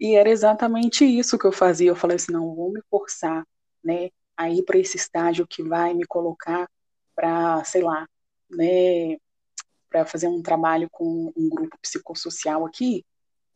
E 0.00 0.14
era 0.14 0.30
exatamente 0.30 1.04
isso 1.04 1.38
que 1.38 1.46
eu 1.46 1.52
fazia. 1.52 1.90
Eu 1.90 1.96
falei 1.96 2.16
assim, 2.16 2.32
não, 2.32 2.54
vou 2.54 2.72
me 2.72 2.80
forçar, 2.88 3.44
né, 3.84 4.08
a 4.34 4.48
ir 4.48 4.62
para 4.62 4.78
esse 4.78 4.96
estágio 4.96 5.46
que 5.46 5.62
vai 5.62 5.92
me 5.92 6.06
colocar 6.06 6.66
para, 7.14 7.62
sei 7.64 7.82
lá, 7.82 8.08
né, 8.50 9.18
para 9.88 10.04
fazer 10.04 10.28
um 10.28 10.42
trabalho 10.42 10.88
com 10.90 11.32
um 11.36 11.48
grupo 11.48 11.78
psicossocial 11.80 12.66
aqui, 12.66 13.04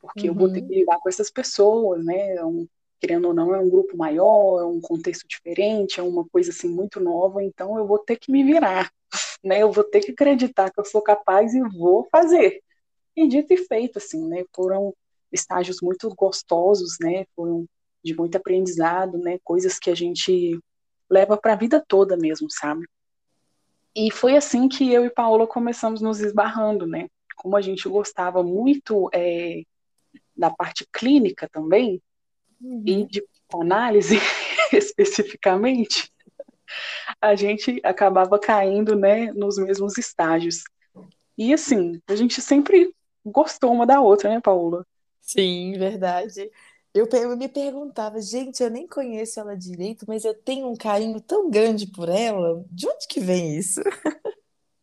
porque 0.00 0.28
uhum. 0.28 0.34
eu 0.34 0.34
vou 0.34 0.52
ter 0.52 0.60
uhum. 0.60 0.68
que 0.68 0.74
lidar 0.74 0.98
com 0.98 1.08
essas 1.08 1.30
pessoas, 1.30 2.04
né? 2.04 2.34
É 2.34 2.44
um, 2.44 2.66
querendo 3.00 3.28
ou 3.28 3.34
não, 3.34 3.54
é 3.54 3.58
um 3.58 3.70
grupo 3.70 3.96
maior, 3.96 4.60
é 4.60 4.64
um 4.64 4.80
contexto 4.80 5.26
diferente, 5.26 6.00
é 6.00 6.02
uma 6.02 6.26
coisa 6.28 6.50
assim 6.50 6.68
muito 6.68 7.00
nova, 7.00 7.42
então 7.42 7.76
eu 7.78 7.86
vou 7.86 7.98
ter 7.98 8.16
que 8.16 8.30
me 8.30 8.42
virar, 8.44 8.92
né? 9.42 9.62
Eu 9.62 9.70
vou 9.70 9.84
ter 9.84 10.00
que 10.00 10.12
acreditar 10.12 10.70
que 10.70 10.80
eu 10.80 10.84
sou 10.84 11.02
capaz 11.02 11.54
e 11.54 11.60
vou 11.60 12.06
fazer. 12.10 12.62
E 13.16 13.28
dito 13.28 13.52
e 13.52 13.58
feito, 13.58 13.98
assim, 13.98 14.26
né? 14.26 14.44
Foram 14.54 14.94
estágios 15.30 15.78
muito 15.82 16.08
gostosos, 16.14 16.96
né? 17.00 17.24
Foram 17.34 17.66
de 18.04 18.14
muito 18.14 18.36
aprendizado, 18.36 19.18
né? 19.18 19.38
Coisas 19.44 19.78
que 19.78 19.90
a 19.90 19.94
gente 19.94 20.58
leva 21.08 21.36
para 21.36 21.52
a 21.52 21.56
vida 21.56 21.84
toda 21.86 22.16
mesmo, 22.16 22.48
sabe? 22.50 22.86
E 23.94 24.10
foi 24.10 24.36
assim 24.36 24.68
que 24.68 24.90
eu 24.92 25.04
e 25.04 25.10
Paola 25.10 25.46
começamos 25.46 26.00
nos 26.00 26.20
esbarrando, 26.20 26.86
né? 26.86 27.08
Como 27.36 27.56
a 27.56 27.60
gente 27.60 27.88
gostava 27.88 28.42
muito 28.42 29.10
é, 29.12 29.62
da 30.36 30.50
parte 30.50 30.86
clínica 30.92 31.48
também, 31.50 32.00
uhum. 32.60 32.82
e 32.86 33.06
de 33.06 33.24
análise 33.52 34.16
especificamente, 34.72 36.10
a 37.20 37.34
gente 37.34 37.80
acabava 37.84 38.38
caindo, 38.38 38.96
né, 38.96 39.30
nos 39.32 39.58
mesmos 39.58 39.98
estágios. 39.98 40.62
E 41.36 41.52
assim, 41.52 42.00
a 42.08 42.14
gente 42.14 42.40
sempre 42.40 42.94
gostou 43.24 43.72
uma 43.72 43.86
da 43.86 44.00
outra, 44.00 44.30
né, 44.30 44.40
Paola? 44.40 44.86
Sim, 45.20 45.72
verdade. 45.78 46.50
Eu, 46.94 47.08
me 47.36 47.48
perguntava, 47.48 48.20
gente, 48.20 48.62
eu 48.62 48.68
nem 48.68 48.86
conheço 48.86 49.40
ela 49.40 49.56
direito, 49.56 50.04
mas 50.06 50.24
eu 50.24 50.34
tenho 50.34 50.68
um 50.68 50.76
carinho 50.76 51.20
tão 51.22 51.48
grande 51.48 51.86
por 51.86 52.08
ela. 52.08 52.62
De 52.70 52.86
onde 52.86 53.06
que 53.08 53.18
vem 53.18 53.56
isso? 53.56 53.80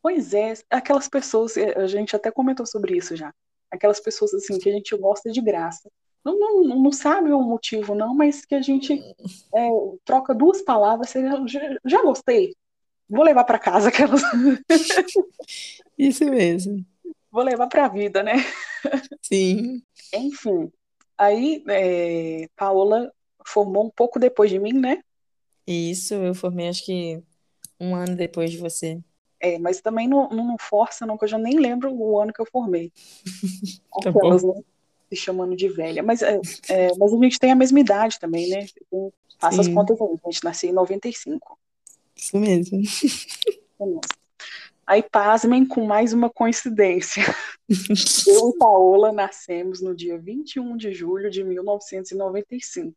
Pois 0.01 0.33
é, 0.33 0.53
aquelas 0.69 1.07
pessoas, 1.07 1.55
eh, 1.57 1.77
a 1.77 1.85
gente 1.85 2.15
até 2.15 2.31
comentou 2.31 2.65
sobre 2.65 2.97
isso 2.97 3.15
já. 3.15 3.33
Aquelas 3.69 3.99
pessoas 3.99 4.33
assim 4.33 4.57
que 4.57 4.69
a 4.69 4.71
gente 4.71 4.95
gosta 4.97 5.29
de 5.29 5.41
graça. 5.41 5.91
Não, 6.23 6.39
não, 6.39 6.63
não 6.63 6.91
sabe 6.91 7.31
o 7.31 7.41
motivo, 7.41 7.93
não, 7.93 8.15
mas 8.15 8.43
que 8.43 8.55
a 8.55 8.61
gente 8.61 8.93
é, 9.53 9.69
troca 10.03 10.33
duas 10.33 10.61
palavras, 10.61 11.09
você 11.09 11.21
já, 11.47 11.59
já 11.85 12.01
gostei. 12.01 12.55
Vou 13.09 13.23
levar 13.23 13.43
para 13.43 13.59
casa 13.59 13.89
aquelas. 13.89 14.21
Isso 15.97 16.25
mesmo. 16.25 16.83
Vou 17.31 17.43
levar 17.43 17.67
para 17.67 17.85
a 17.85 17.89
vida, 17.89 18.23
né? 18.23 18.33
Sim. 19.21 19.83
Enfim, 20.13 20.71
Aí, 21.19 21.61
é, 21.67 22.47
Paola 22.55 23.11
formou 23.45 23.85
um 23.85 23.89
pouco 23.89 24.17
depois 24.17 24.49
de 24.49 24.57
mim, 24.57 24.71
né? 24.71 25.03
Isso, 25.67 26.13
eu 26.13 26.33
formei 26.33 26.69
acho 26.69 26.85
que 26.85 27.21
um 27.77 27.93
ano 27.93 28.15
depois 28.15 28.49
de 28.51 28.57
você. 28.57 28.97
É, 29.37 29.59
mas 29.59 29.81
também 29.81 30.07
não, 30.07 30.29
não 30.29 30.55
força, 30.57 31.05
não, 31.05 31.17
que 31.17 31.25
eu 31.25 31.29
já 31.29 31.37
nem 31.37 31.59
lembro 31.59 31.93
o 31.93 32.17
ano 32.17 32.31
que 32.31 32.41
eu 32.41 32.45
formei. 32.45 32.93
tá 34.01 34.09
Aquelas, 34.09 34.43
né? 34.43 34.63
Se 35.09 35.17
chamando 35.17 35.57
de 35.57 35.67
velha. 35.67 36.01
Mas, 36.01 36.21
é, 36.21 36.39
é, 36.69 36.95
mas 36.97 37.13
a 37.13 37.17
gente 37.17 37.37
tem 37.37 37.51
a 37.51 37.55
mesma 37.55 37.81
idade 37.81 38.17
também, 38.17 38.49
né? 38.49 38.65
Então, 38.87 39.11
faça 39.37 39.59
as 39.59 39.67
contas 39.67 39.99
aí. 39.99 40.07
A 40.25 40.31
gente 40.31 40.43
nasceu 40.45 40.69
em 40.69 40.73
95. 40.73 41.59
Isso 42.15 42.37
mesmo. 42.37 42.81
É 43.79 43.85
mesmo. 43.85 44.01
Aí, 44.89 45.03
pasmem 45.03 45.67
com 45.67 45.85
mais 45.85 46.13
uma 46.13 46.31
coincidência. 46.31 47.23
Eu 48.27 48.49
e 48.49 48.57
Paola 48.57 49.11
nascemos 49.11 49.81
no 49.81 49.95
dia 49.95 50.17
21 50.17 50.75
de 50.75 50.91
julho 50.91 51.29
de 51.29 51.43
1995. 51.43 52.95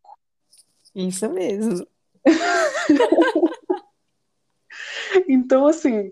Isso 0.94 1.30
mesmo. 1.30 1.86
então, 5.28 5.66
assim, 5.66 6.10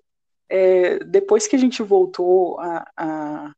é, 0.50 0.98
depois 0.98 1.46
que 1.46 1.56
a 1.56 1.58
gente 1.58 1.82
voltou 1.82 2.60
a, 2.60 2.86
a, 2.94 3.54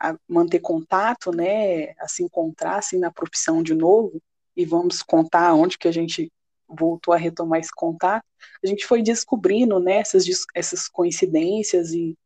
a, 0.00 0.18
manter 0.26 0.58
contato, 0.58 1.30
né, 1.30 1.90
a 2.00 2.08
se 2.08 2.24
encontrar 2.24 2.78
assim, 2.78 2.98
na 2.98 3.12
profissão 3.12 3.62
de 3.62 3.72
novo, 3.72 4.20
e 4.56 4.64
vamos 4.64 5.00
contar 5.00 5.54
onde 5.54 5.78
que 5.78 5.86
a 5.86 5.92
gente 5.92 6.28
voltou 6.70 7.12
a 7.12 7.16
retomar 7.16 7.60
esse 7.60 7.74
contato, 7.74 8.24
a 8.62 8.66
gente 8.66 8.86
foi 8.86 9.02
descobrindo 9.02 9.78
né, 9.80 9.98
essas, 9.98 10.24
essas 10.54 10.88
coincidências 10.88 11.92
e, 11.92 12.16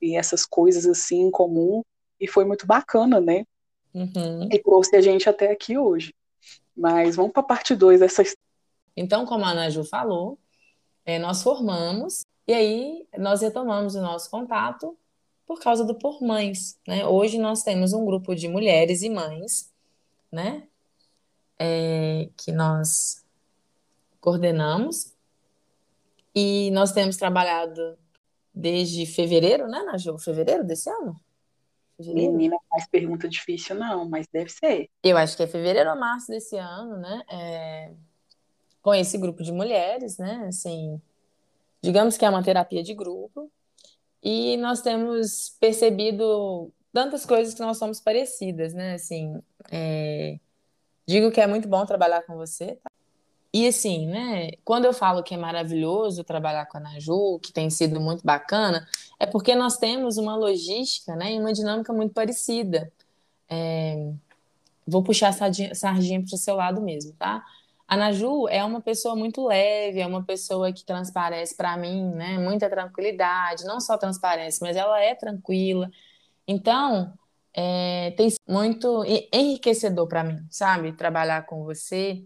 e 0.00 0.16
essas 0.16 0.44
coisas 0.44 0.86
assim 0.86 1.22
em 1.22 1.30
comum, 1.30 1.82
e 2.20 2.26
foi 2.26 2.44
muito 2.44 2.66
bacana, 2.66 3.20
né? 3.20 3.44
Uhum. 3.94 4.48
E 4.50 4.58
trouxe 4.58 4.96
a 4.96 5.00
gente 5.00 5.28
até 5.28 5.50
aqui 5.50 5.78
hoje. 5.78 6.14
Mas 6.76 7.16
vamos 7.16 7.32
para 7.32 7.42
a 7.42 7.46
parte 7.46 7.74
2 7.74 8.00
dessa 8.00 8.22
Então, 8.96 9.24
como 9.24 9.44
a 9.44 9.50
Ana 9.50 9.70
Ju 9.70 9.84
falou, 9.84 10.38
é, 11.04 11.18
nós 11.18 11.42
formamos 11.42 12.24
e 12.46 12.52
aí 12.52 13.06
nós 13.16 13.40
retomamos 13.40 13.94
o 13.94 14.00
nosso 14.00 14.30
contato 14.30 14.96
por 15.46 15.58
causa 15.60 15.84
do 15.84 15.94
Por 15.94 16.22
Mães. 16.22 16.78
Né? 16.86 17.06
Hoje 17.06 17.38
nós 17.38 17.62
temos 17.62 17.92
um 17.92 18.04
grupo 18.04 18.34
de 18.34 18.48
mulheres 18.48 19.02
e 19.02 19.08
mães, 19.08 19.72
né? 20.30 20.64
É, 21.58 22.28
que 22.36 22.52
nós 22.52 23.24
coordenamos. 24.20 25.14
E 26.34 26.70
nós 26.70 26.92
temos 26.92 27.16
trabalhado 27.16 27.98
desde 28.54 29.06
fevereiro, 29.06 29.68
né, 29.68 29.82
Naju? 29.82 30.18
Fevereiro 30.18 30.64
desse 30.64 30.90
ano? 30.90 31.16
Fevereiro? 31.96 32.32
Menina, 32.32 32.56
faz 32.70 32.86
pergunta 32.88 33.28
difícil, 33.28 33.76
não, 33.76 34.08
mas 34.08 34.26
deve 34.32 34.50
ser. 34.50 34.88
Eu 35.02 35.16
acho 35.16 35.36
que 35.36 35.42
é 35.42 35.46
fevereiro 35.46 35.90
ou 35.90 35.96
março 35.96 36.28
desse 36.28 36.56
ano, 36.56 36.96
né? 36.96 37.22
É... 37.30 37.92
Com 38.82 38.94
esse 38.94 39.18
grupo 39.18 39.42
de 39.42 39.52
mulheres, 39.52 40.18
né? 40.18 40.46
Assim, 40.48 41.00
digamos 41.82 42.16
que 42.16 42.24
é 42.24 42.30
uma 42.30 42.42
terapia 42.42 42.82
de 42.82 42.94
grupo. 42.94 43.50
E 44.22 44.56
nós 44.56 44.80
temos 44.80 45.56
percebido 45.60 46.72
tantas 46.92 47.24
coisas 47.24 47.54
que 47.54 47.60
nós 47.60 47.78
somos 47.78 48.00
parecidas, 48.00 48.74
né? 48.74 48.94
Assim, 48.94 49.42
é... 49.70 50.38
digo 51.06 51.30
que 51.30 51.40
é 51.40 51.46
muito 51.46 51.68
bom 51.68 51.84
trabalhar 51.84 52.22
com 52.22 52.36
você, 52.36 52.76
tá? 52.76 52.90
E 53.58 53.66
assim, 53.66 54.06
né, 54.06 54.52
quando 54.64 54.84
eu 54.84 54.92
falo 54.92 55.20
que 55.20 55.34
é 55.34 55.36
maravilhoso 55.36 56.22
trabalhar 56.22 56.66
com 56.66 56.78
a 56.78 56.80
Naju, 56.80 57.40
que 57.40 57.52
tem 57.52 57.68
sido 57.68 58.00
muito 58.00 58.24
bacana, 58.24 58.86
é 59.18 59.26
porque 59.26 59.52
nós 59.56 59.76
temos 59.76 60.16
uma 60.16 60.36
logística, 60.36 61.16
né, 61.16 61.32
e 61.32 61.40
uma 61.40 61.52
dinâmica 61.52 61.92
muito 61.92 62.14
parecida. 62.14 62.92
É... 63.50 64.12
Vou 64.86 65.02
puxar 65.02 65.30
a 65.30 65.32
sardinha 65.74 66.22
para 66.24 66.34
o 66.34 66.38
seu 66.38 66.54
lado 66.54 66.80
mesmo, 66.80 67.12
tá? 67.18 67.44
A 67.88 67.96
Naju 67.96 68.46
é 68.48 68.62
uma 68.64 68.80
pessoa 68.80 69.16
muito 69.16 69.44
leve, 69.44 69.98
é 70.00 70.06
uma 70.06 70.22
pessoa 70.22 70.72
que 70.72 70.84
transparece 70.84 71.56
para 71.56 71.76
mim, 71.76 72.10
né, 72.12 72.38
muita 72.38 72.70
tranquilidade, 72.70 73.64
não 73.64 73.80
só 73.80 73.98
transparece, 73.98 74.60
mas 74.62 74.76
ela 74.76 75.02
é 75.02 75.16
tranquila. 75.16 75.90
Então, 76.46 77.12
é, 77.52 78.12
tem 78.16 78.28
muito 78.46 79.04
enriquecedor 79.32 80.06
para 80.06 80.22
mim, 80.22 80.46
sabe? 80.48 80.92
Trabalhar 80.92 81.44
com 81.44 81.64
você. 81.64 82.24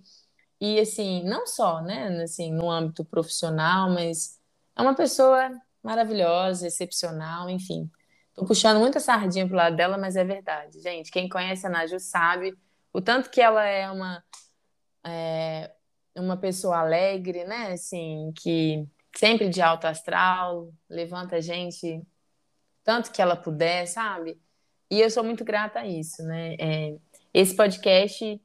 E 0.64 0.78
assim, 0.78 1.25
não 1.25 1.45
só, 1.45 1.83
né, 1.83 2.23
assim, 2.23 2.52
no 2.52 2.71
âmbito 2.71 3.04
profissional, 3.04 3.90
mas 3.90 4.40
é 4.76 4.81
uma 4.81 4.95
pessoa 4.95 5.50
maravilhosa, 5.83 6.69
excepcional, 6.69 7.50
enfim. 7.50 7.90
Tô 8.33 8.47
puxando 8.47 8.78
muita 8.78 9.00
sardinha 9.00 9.45
pro 9.45 9.57
lado 9.57 9.75
dela, 9.75 9.99
mas 9.99 10.14
é 10.14 10.23
verdade. 10.23 10.81
Gente, 10.81 11.11
quem 11.11 11.28
conhece 11.28 11.66
a 11.66 11.69
Naju 11.69 11.99
sabe 11.99 12.57
o 12.92 13.00
tanto 13.00 13.28
que 13.28 13.40
ela 13.40 13.64
é 13.64 13.90
uma 13.90 14.25
é, 15.04 15.73
uma 16.14 16.37
pessoa 16.37 16.78
alegre, 16.78 17.42
né? 17.45 17.73
Assim, 17.73 18.33
que 18.40 18.87
sempre 19.16 19.49
de 19.49 19.61
alto 19.61 19.88
astral, 19.88 20.73
levanta 20.88 21.37
a 21.37 21.40
gente 21.40 22.07
tanto 22.85 23.11
que 23.11 23.21
ela 23.21 23.35
puder, 23.35 23.87
sabe? 23.88 24.40
E 24.88 25.00
eu 25.00 25.11
sou 25.11 25.25
muito 25.25 25.45
grata 25.45 25.81
a 25.81 25.87
isso, 25.88 26.23
né? 26.23 26.54
É, 26.54 26.97
esse 27.35 27.57
podcast 27.57 28.40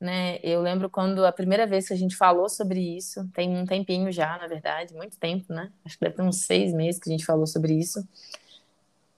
né? 0.00 0.38
Eu 0.42 0.62
lembro 0.62 0.88
quando 0.88 1.24
a 1.26 1.32
primeira 1.32 1.66
vez 1.66 1.88
que 1.88 1.92
a 1.92 1.96
gente 1.96 2.16
falou 2.16 2.48
sobre 2.48 2.80
isso, 2.96 3.28
tem 3.34 3.56
um 3.56 3.66
tempinho 3.66 4.10
já, 4.10 4.38
na 4.38 4.46
verdade, 4.46 4.94
muito 4.94 5.18
tempo, 5.18 5.52
né? 5.52 5.70
Acho 5.84 5.98
que 5.98 6.04
deve 6.04 6.16
ter 6.16 6.22
uns 6.22 6.44
seis 6.44 6.72
meses 6.72 7.00
que 7.00 7.10
a 7.10 7.12
gente 7.12 7.26
falou 7.26 7.46
sobre 7.46 7.74
isso. 7.74 8.06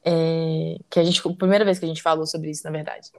É, 0.04 0.78
que 0.90 0.98
a 0.98 1.04
gente, 1.04 1.20
a 1.26 1.32
primeira 1.34 1.64
vez 1.64 1.78
que 1.78 1.84
a 1.84 1.88
gente 1.88 2.02
falou 2.02 2.26
sobre 2.26 2.50
isso, 2.50 2.64
na 2.64 2.70
verdade. 2.70 3.10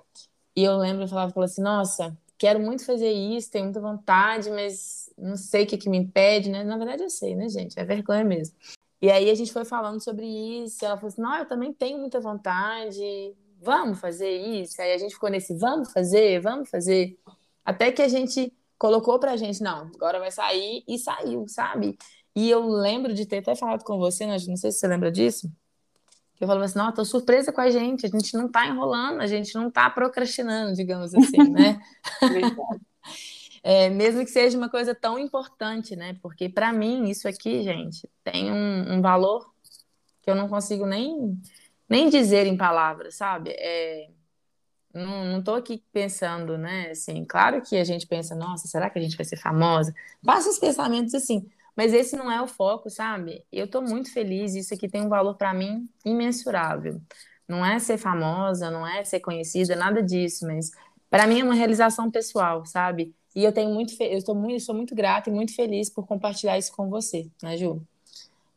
E 0.56 0.64
eu 0.64 0.78
lembro, 0.78 1.04
eu 1.04 1.08
falava, 1.08 1.32
falava 1.32 1.50
assim, 1.50 1.62
nossa, 1.62 2.18
quero 2.38 2.60
muito 2.60 2.86
fazer 2.86 3.12
isso, 3.12 3.50
tenho 3.50 3.66
muita 3.66 3.80
vontade, 3.80 4.50
mas 4.52 5.10
não 5.18 5.38
sei 5.38 5.64
o 5.64 5.68
que, 5.68 5.78
que 5.78 5.90
me 5.90 5.98
impede, 5.98 6.50
né? 6.50 6.64
Na 6.64 6.78
verdade 6.78 7.04
eu 7.04 7.10
sei, 7.10 7.36
né, 7.36 7.48
gente? 7.48 7.80
É 7.80 7.86
vergonha 7.86 8.24
mesmo. 8.26 8.56
E 9.02 9.10
aí 9.10 9.30
a 9.30 9.36
gente 9.36 9.52
foi 9.52 9.66
falando 9.66 10.02
sobre 10.02 10.26
isso, 10.26 10.84
ela 10.86 10.96
falou 10.96 11.08
assim, 11.08 11.22
não, 11.22 11.38
eu 11.38 11.46
também 11.46 11.74
tenho 11.74 12.00
muita 12.00 12.20
vontade, 12.20 13.34
vamos 13.62 14.00
fazer 14.00 14.30
isso. 14.30 14.82
Aí 14.82 14.94
a 14.94 14.98
gente 14.98 15.14
ficou 15.14 15.30
nesse, 15.30 15.54
vamos 15.56 15.92
fazer, 15.92 16.42
vamos 16.42 16.70
fazer. 16.70 17.18
Até 17.66 17.92
que 17.92 18.02
a 18.02 18.08
gente 18.08 18.54
colocou 18.78 19.20
pra 19.20 19.38
gente, 19.38 19.62
não, 19.62 19.90
agora 19.96 20.20
vai 20.20 20.32
sair 20.32 20.84
e 20.88 20.98
saiu, 20.98 21.46
sabe? 21.48 21.98
E 22.36 22.50
eu 22.50 22.68
lembro 22.68 23.14
de 23.14 23.26
ter 23.26 23.38
até 23.38 23.56
falado 23.56 23.84
com 23.84 23.98
você, 23.98 24.26
não 24.26 24.58
sei 24.58 24.72
se 24.72 24.80
você 24.80 24.88
lembra 24.88 25.12
disso, 25.12 25.50
que 26.36 26.44
eu 26.44 26.48
falava 26.48 26.66
assim, 26.66 26.80
não, 26.80 26.92
tô 26.92 27.06
surpresa 27.06 27.54
com 27.54 27.62
a 27.62 27.70
gente, 27.70 28.06
a 28.06 28.10
gente 28.10 28.36
não 28.36 28.50
tá 28.50 28.68
enrolando, 28.68 29.22
a 29.22 29.28
gente 29.28 29.54
não 29.56 29.70
tá 29.70 29.90
procrastinando, 29.90 30.76
digamos 30.76 31.14
assim, 31.14 31.50
né? 31.50 31.80
É, 33.66 33.90
mesmo 33.90 34.26
que 34.26 34.30
seja 34.30 34.58
uma 34.58 34.70
coisa 34.70 34.94
tão 34.94 35.18
importante, 35.18 35.96
né? 35.96 36.18
Porque 36.22 36.50
para 36.50 36.74
mim 36.74 37.10
isso 37.10 37.30
aqui, 37.30 37.64
gente, 37.64 38.10
tem 38.22 38.52
um, 38.52 38.96
um, 38.96 39.02
valor 39.02 39.50
que 40.22 40.30
eu 40.30 40.36
não 40.36 40.50
consigo 40.50 40.86
nem, 40.86 41.42
nem 41.88 42.10
dizer 42.10 42.46
em 42.46 42.58
palavras, 42.58 43.16
sabe? 43.16 43.52
É, 43.52 44.10
não, 44.94 45.26
não 45.26 45.44
tô 45.44 45.56
aqui 45.56 45.84
pensando, 45.92 46.58
né? 46.58 46.92
Assim, 46.92 47.26
claro 47.26 47.62
que 47.62 47.76
a 47.78 47.84
gente 47.84 48.06
pensa, 48.08 48.36
nossa, 48.36 48.68
será 48.68 48.90
que 48.90 49.00
a 49.00 49.02
gente 49.02 49.18
vai 49.18 49.26
ser 49.26 49.38
famosa? 49.38 49.94
Passa 50.24 50.50
os 50.50 50.60
pensamentos 50.60 51.14
assim, 51.14 51.50
mas 51.76 51.94
esse 51.94 52.16
não 52.16 52.32
é 52.32 52.42
o 52.42 52.48
foco, 52.48 52.90
sabe? 52.90 53.44
Eu 53.52 53.68
tô 53.68 53.82
muito 53.82 54.14
feliz, 54.14 54.54
isso 54.56 54.74
aqui 54.74 54.88
tem 54.88 55.02
um 55.02 55.10
valor 55.10 55.36
para 55.36 55.54
mim 55.54 55.90
imensurável. 56.06 57.02
Não 57.48 57.66
é 57.66 57.80
ser 57.80 57.98
famosa, 57.98 58.70
não 58.70 58.88
é 58.88 59.04
ser 59.04 59.20
conhecida, 59.20 59.76
nada 59.76 60.02
disso, 60.02 60.46
mas 60.46 60.72
para 61.10 61.28
mim 61.28 61.40
é 61.42 61.44
uma 61.44 61.56
realização 61.56 62.10
pessoal, 62.12 62.66
sabe? 62.66 63.14
E 63.36 63.44
eu 63.44 63.52
tenho 63.52 63.72
muito, 63.74 63.94
eu 64.00 64.18
estou 64.18 64.36
muito, 64.36 64.64
sou 64.64 64.76
muito 64.76 64.96
grata 64.96 65.30
e 65.30 65.34
muito 65.34 65.56
feliz 65.56 65.90
por 65.90 66.06
compartilhar 66.06 66.58
isso 66.58 66.72
com 66.76 66.90
você, 66.90 67.28
né, 67.42 67.58
Ju? 67.58 67.82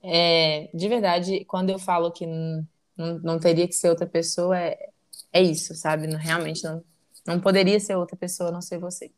É, 0.02 0.70
de 0.72 0.88
verdade, 0.88 1.44
quando 1.46 1.70
eu 1.70 1.78
falo 1.78 2.12
que 2.12 2.26
não, 2.26 2.66
não, 3.22 3.38
teria 3.40 3.66
que 3.66 3.74
ser 3.74 3.88
outra 3.88 4.06
pessoa, 4.06 4.58
é, 4.58 4.90
é 5.32 5.42
isso, 5.42 5.74
sabe? 5.74 6.06
Não, 6.06 6.18
realmente 6.18 6.64
não, 6.64 6.84
não 7.26 7.40
poderia 7.40 7.78
ser 7.80 7.96
outra 7.96 8.16
pessoa 8.16 8.48
a 8.50 8.52
não 8.52 8.62
ser 8.62 8.78
você. 8.78 9.12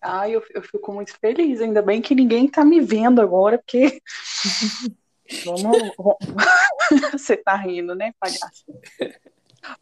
Ah, 0.00 0.28
eu, 0.28 0.42
eu 0.50 0.62
fico 0.62 0.92
muito 0.92 1.16
feliz. 1.18 1.60
Ainda 1.60 1.80
bem 1.80 2.02
que 2.02 2.14
ninguém 2.14 2.48
tá 2.48 2.64
me 2.64 2.80
vendo 2.80 3.20
agora, 3.20 3.58
porque. 3.58 4.00
vamos, 5.44 5.92
Você 7.12 7.36
tá 7.36 7.54
rindo, 7.54 7.94
né, 7.94 8.12
palhaço? 8.18 8.64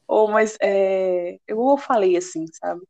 Oh, 0.06 0.28
mas 0.28 0.59
é... 0.61 1.38
eu 1.49 1.76
falei 1.78 2.16
assim, 2.16 2.47
sabe? 2.52 2.82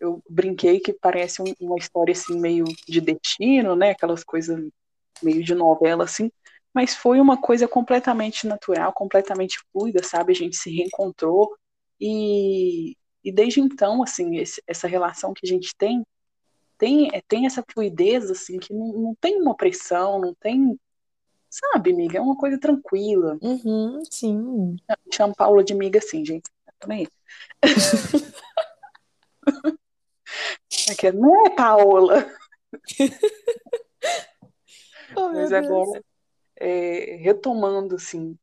Eu 0.00 0.22
brinquei 0.28 0.80
que 0.80 0.94
parece 0.94 1.42
uma 1.60 1.76
história 1.76 2.12
assim 2.12 2.40
meio 2.40 2.64
de 2.88 3.00
destino, 3.02 3.76
né? 3.76 3.90
Aquelas 3.90 4.24
coisas 4.24 4.58
meio 5.22 5.44
de 5.44 5.54
novela 5.54 6.04
assim, 6.04 6.32
mas 6.74 6.94
foi 6.94 7.20
uma 7.20 7.40
coisa 7.40 7.66
completamente 7.66 8.46
natural, 8.46 8.92
completamente 8.92 9.58
fluida, 9.72 10.02
sabe? 10.02 10.32
A 10.32 10.36
gente 10.36 10.56
se 10.56 10.70
reencontrou 10.70 11.56
e, 12.00 12.96
e 13.24 13.32
desde 13.32 13.60
então, 13.60 14.02
assim, 14.02 14.38
esse, 14.38 14.62
essa 14.66 14.86
relação 14.86 15.34
que 15.34 15.46
a 15.46 15.48
gente 15.48 15.74
tem 15.76 16.04
tem, 16.80 17.10
tem 17.28 17.44
essa 17.44 17.62
fluidez, 17.70 18.30
assim, 18.30 18.58
que 18.58 18.72
não, 18.72 18.92
não 18.94 19.14
tem 19.20 19.38
uma 19.38 19.54
pressão, 19.54 20.18
não 20.18 20.34
tem, 20.34 20.80
sabe, 21.50 21.92
amiga? 21.92 22.16
É 22.16 22.20
uma 22.22 22.38
coisa 22.38 22.58
tranquila. 22.58 23.36
Uhum, 23.42 24.02
sim. 24.10 24.76
Chamo 25.12 25.34
Paula 25.36 25.62
de 25.62 25.74
amiga 25.74 25.98
assim, 25.98 26.24
gente. 26.24 26.50
Também. 26.78 27.06
é 30.88 30.94
que 30.94 31.12
não 31.12 31.46
é 31.46 31.50
Paola. 31.50 32.26
oh, 35.14 35.28
Mas 35.28 35.52
agora, 35.52 36.02
é, 36.60 37.16
retomando, 37.16 37.96
assim, 37.96 38.38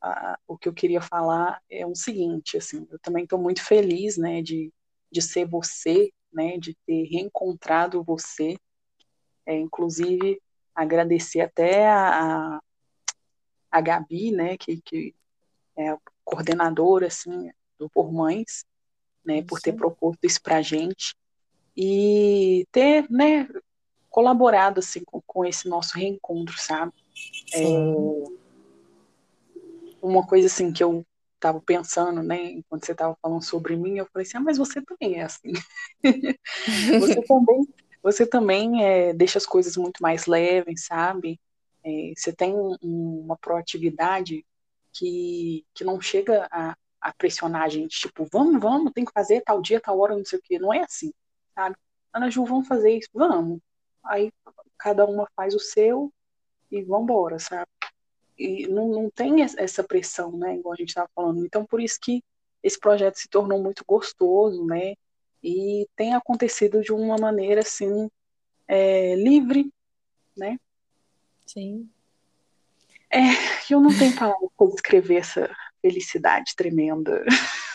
a, 0.00 0.38
o 0.46 0.56
que 0.56 0.68
eu 0.68 0.74
queria 0.74 1.00
falar 1.00 1.60
é 1.68 1.86
o 1.86 1.94
seguinte, 1.94 2.58
assim, 2.58 2.86
eu 2.90 2.98
também 2.98 3.24
estou 3.24 3.38
muito 3.38 3.64
feliz, 3.64 4.18
né, 4.18 4.42
de, 4.42 4.72
de 5.10 5.22
ser 5.22 5.46
você, 5.46 6.12
né, 6.32 6.58
de 6.58 6.76
ter 6.86 7.04
reencontrado 7.04 8.04
você, 8.04 8.56
é, 9.46 9.56
inclusive 9.58 10.40
agradecer 10.74 11.40
até 11.40 11.88
a, 11.88 12.60
a 13.70 13.80
Gabi, 13.80 14.30
né, 14.30 14.56
que, 14.58 14.80
que 14.82 15.14
é 15.76 15.90
a 15.90 15.98
coordenadora, 16.24 17.06
assim, 17.06 17.50
do 17.78 17.88
Por 17.88 18.12
Mães, 18.12 18.64
né, 19.24 19.42
por 19.42 19.60
ter 19.60 19.72
proposto 19.72 20.24
isso 20.24 20.42
para 20.42 20.56
a 20.56 20.62
gente. 20.62 21.14
E 21.76 22.66
ter, 22.70 23.10
né, 23.10 23.48
colaborado, 24.08 24.78
assim, 24.78 25.02
com, 25.04 25.20
com 25.26 25.44
esse 25.44 25.68
nosso 25.68 25.96
reencontro, 25.98 26.56
sabe? 26.58 26.92
É, 27.54 27.60
uma 30.02 30.26
coisa, 30.26 30.46
assim, 30.46 30.72
que 30.72 30.82
eu 30.82 31.04
estava 31.44 31.60
pensando, 31.60 32.22
né, 32.22 32.52
enquanto 32.52 32.86
você 32.86 32.92
estava 32.92 33.16
falando 33.20 33.42
sobre 33.42 33.76
mim, 33.76 33.98
eu 33.98 34.06
falei 34.12 34.26
assim, 34.26 34.38
ah, 34.38 34.40
mas 34.40 34.56
você 34.56 34.80
também 34.82 35.20
é 35.20 35.22
assim. 35.22 35.52
você 37.00 37.22
também, 37.22 37.68
você 38.02 38.26
também 38.26 38.84
é, 38.84 39.12
deixa 39.12 39.38
as 39.38 39.46
coisas 39.46 39.76
muito 39.76 40.02
mais 40.02 40.26
leves, 40.26 40.86
sabe? 40.86 41.38
É, 41.84 42.12
você 42.16 42.32
tem 42.32 42.54
um, 42.54 42.76
uma 42.82 43.36
proatividade 43.36 44.44
que, 44.92 45.64
que 45.74 45.84
não 45.84 46.00
chega 46.00 46.48
a, 46.50 46.74
a 47.00 47.12
pressionar 47.12 47.62
a 47.62 47.68
gente, 47.68 47.98
tipo, 47.98 48.26
vamos, 48.32 48.60
vamos, 48.60 48.92
tem 48.92 49.04
que 49.04 49.12
fazer 49.12 49.42
tal 49.42 49.60
dia, 49.60 49.80
tal 49.80 49.98
hora, 49.98 50.16
não 50.16 50.24
sei 50.24 50.38
o 50.38 50.42
quê. 50.42 50.58
Não 50.58 50.72
é 50.72 50.80
assim, 50.80 51.12
sabe? 51.54 51.76
Ana 52.12 52.30
Ju, 52.30 52.44
vamos 52.44 52.66
fazer 52.66 52.96
isso? 52.96 53.08
Vamos. 53.12 53.60
Aí 54.04 54.32
cada 54.78 55.04
uma 55.04 55.28
faz 55.36 55.54
o 55.54 55.60
seu 55.60 56.10
e 56.78 56.82
vambora, 56.82 57.38
sabe? 57.38 57.66
E 58.36 58.66
não, 58.66 58.88
não 58.88 59.10
tem 59.10 59.42
essa 59.42 59.84
pressão, 59.84 60.32
né? 60.32 60.56
Igual 60.56 60.74
a 60.74 60.76
gente 60.76 60.88
estava 60.88 61.08
falando. 61.14 61.44
Então, 61.44 61.64
por 61.64 61.80
isso 61.80 61.98
que 62.00 62.22
esse 62.62 62.78
projeto 62.78 63.16
se 63.16 63.28
tornou 63.28 63.62
muito 63.62 63.84
gostoso, 63.86 64.64
né? 64.66 64.94
E 65.42 65.86
tem 65.94 66.14
acontecido 66.14 66.80
de 66.80 66.92
uma 66.92 67.16
maneira, 67.16 67.60
assim, 67.60 68.08
é, 68.66 69.14
livre, 69.14 69.70
né? 70.36 70.58
Sim. 71.46 71.88
É, 73.10 73.18
eu 73.70 73.80
não 73.80 73.96
tenho 73.96 74.16
palavras 74.16 74.50
para 74.56 74.66
descrever 74.68 75.16
essa 75.16 75.54
felicidade 75.80 76.54
tremenda. 76.56 77.24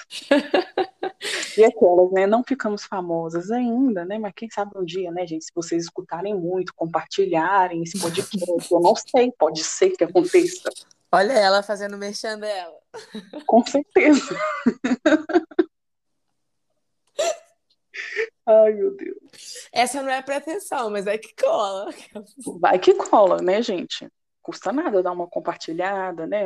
e 1.58 1.64
aquelas, 1.64 2.12
né? 2.12 2.26
Não 2.26 2.44
ficamos 2.44 2.84
famosas 2.84 3.52
ainda, 3.52 4.04
né? 4.06 4.18
Mas 4.18 4.34
quem 4.36 4.50
sabe 4.50 4.72
um 4.76 4.84
dia, 4.84 5.12
né, 5.12 5.28
gente? 5.28 5.46
Se 5.46 5.52
vocês 5.54 5.84
escutarem 5.84 6.36
muito, 6.36 6.74
compartilharem 6.74 7.84
esse 7.84 8.00
podcast, 8.00 8.72
eu 8.72 8.80
não 8.80 8.96
sei, 8.96 9.32
pode 9.38 9.64
ser 9.64 9.92
que 9.92 10.04
aconteça. 10.04 10.70
Olha 11.12 11.34
ela 11.34 11.64
fazendo 11.64 11.98
merchan 11.98 12.38
dela. 12.40 12.78
Com 13.46 13.66
certeza. 13.66 14.36
Ai, 18.46 18.74
meu 18.74 18.96
Deus. 18.96 19.18
Essa 19.72 20.02
não 20.02 20.10
é 20.10 20.22
pretensão, 20.22 20.90
mas 20.90 21.06
é 21.06 21.18
que 21.18 21.36
cola. 21.36 21.94
Vai 22.60 22.80
que 22.80 22.94
cola, 22.96 23.42
né, 23.42 23.62
gente? 23.62 24.10
Custa 24.50 24.72
nada 24.72 25.04
dar 25.04 25.12
uma 25.12 25.28
compartilhada, 25.28 26.26
né? 26.26 26.46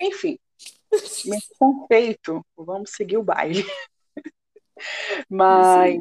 Enfim, 0.00 0.38
missão 1.24 1.86
feito. 1.86 2.44
Vamos 2.56 2.90
seguir 2.90 3.16
o 3.16 3.22
baile. 3.22 3.64
Mas 5.30 6.00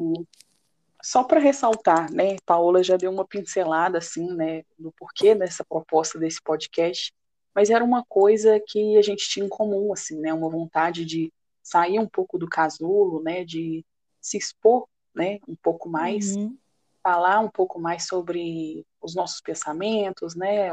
só 1.04 1.24
para 1.24 1.40
ressaltar, 1.40 2.12
né? 2.12 2.38
Paola 2.44 2.82
já 2.84 2.98
deu 2.98 3.12
uma 3.12 3.24
pincelada 3.24 4.00
assim, 4.00 4.34
né, 4.34 4.64
do 4.78 4.92
porquê 4.94 5.36
dessa 5.36 5.64
proposta 5.64 6.18
desse 6.18 6.42
podcast, 6.42 7.14
mas 7.54 7.70
era 7.70 7.84
uma 7.84 8.04
coisa 8.04 8.60
que 8.60 8.98
a 8.98 9.04
gente 9.04 9.30
tinha 9.30 9.46
em 9.46 9.50
comum, 9.50 9.94
assim, 9.94 10.20
né? 10.20 10.34
Uma 10.34 10.50
vontade 10.50 11.06
de 11.06 11.32
sair 11.62 12.00
um 12.00 12.08
pouco 12.08 12.40
do 12.40 12.50
casulo, 12.50 13.22
né? 13.22 13.46
De 13.46 13.86
se 14.20 14.36
expor, 14.36 14.88
né? 15.14 15.38
Um 15.48 15.56
pouco 15.56 15.88
mais, 15.88 16.36
uhum. 16.36 16.58
Falar 17.06 17.40
um 17.40 17.50
pouco 17.52 17.80
mais 17.80 18.08
sobre 18.08 18.84
os 19.00 19.14
nossos 19.14 19.40
pensamentos, 19.40 20.36
né? 20.36 20.70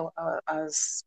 As 0.47 1.05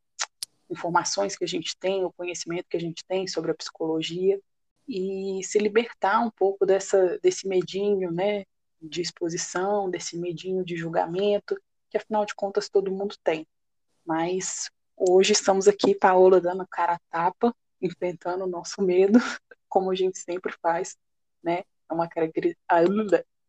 informações 0.70 1.36
que 1.36 1.44
a 1.44 1.48
gente 1.48 1.76
tem, 1.80 2.06
o 2.06 2.14
conhecimento 2.14 2.68
que 2.70 2.78
a 2.78 2.80
gente 2.80 3.04
tem 3.08 3.26
sobre 3.26 3.50
a 3.50 3.56
psicologia 3.56 4.40
e 4.88 5.42
se 5.44 5.58
libertar 5.58 6.20
um 6.20 6.30
pouco 6.30 6.64
dessa 6.64 7.18
desse 7.24 7.48
medinho, 7.48 8.12
né? 8.12 8.46
De 8.80 9.02
exposição, 9.02 9.90
desse 9.90 10.16
medinho 10.16 10.64
de 10.64 10.78
julgamento, 10.78 11.60
que 11.90 11.98
afinal 11.98 12.24
de 12.24 12.36
contas 12.36 12.70
todo 12.70 12.92
mundo 12.92 13.16
tem. 13.24 13.48
Mas 14.06 14.70
hoje 14.96 15.34
estamos 15.34 15.68
aqui, 15.68 15.96
Paola 15.96 16.40
dando 16.40 16.68
cara 16.68 16.94
a 16.94 17.00
tapa, 17.10 17.52
enfrentando 17.82 18.44
o 18.44 18.48
nosso 18.48 18.80
medo, 18.84 19.18
como 19.68 19.90
a 19.90 19.96
gente 19.96 20.20
sempre 20.20 20.54
faz, 20.62 20.96
né? 21.42 21.64
é 21.90 21.94
uma, 21.94 22.08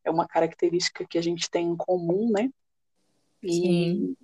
é 0.06 0.10
uma 0.10 0.26
característica 0.26 1.04
que 1.04 1.18
a 1.18 1.22
gente 1.22 1.50
tem 1.50 1.66
em 1.66 1.76
comum, 1.76 2.30
né? 2.30 2.48
E 3.42 3.50
Sim. 3.50 4.16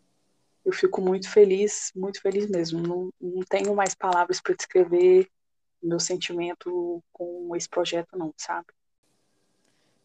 eu 0.64 0.72
fico 0.72 1.00
muito 1.00 1.28
feliz, 1.28 1.90
muito 1.94 2.20
feliz 2.20 2.48
mesmo. 2.48 2.80
Não, 2.80 3.10
não 3.20 3.42
tenho 3.42 3.74
mais 3.74 3.94
palavras 3.94 4.40
para 4.40 4.54
descrever 4.54 5.28
meu 5.82 5.98
sentimento 5.98 7.02
com 7.12 7.54
esse 7.56 7.68
projeto, 7.68 8.16
não, 8.16 8.32
sabe? 8.36 8.68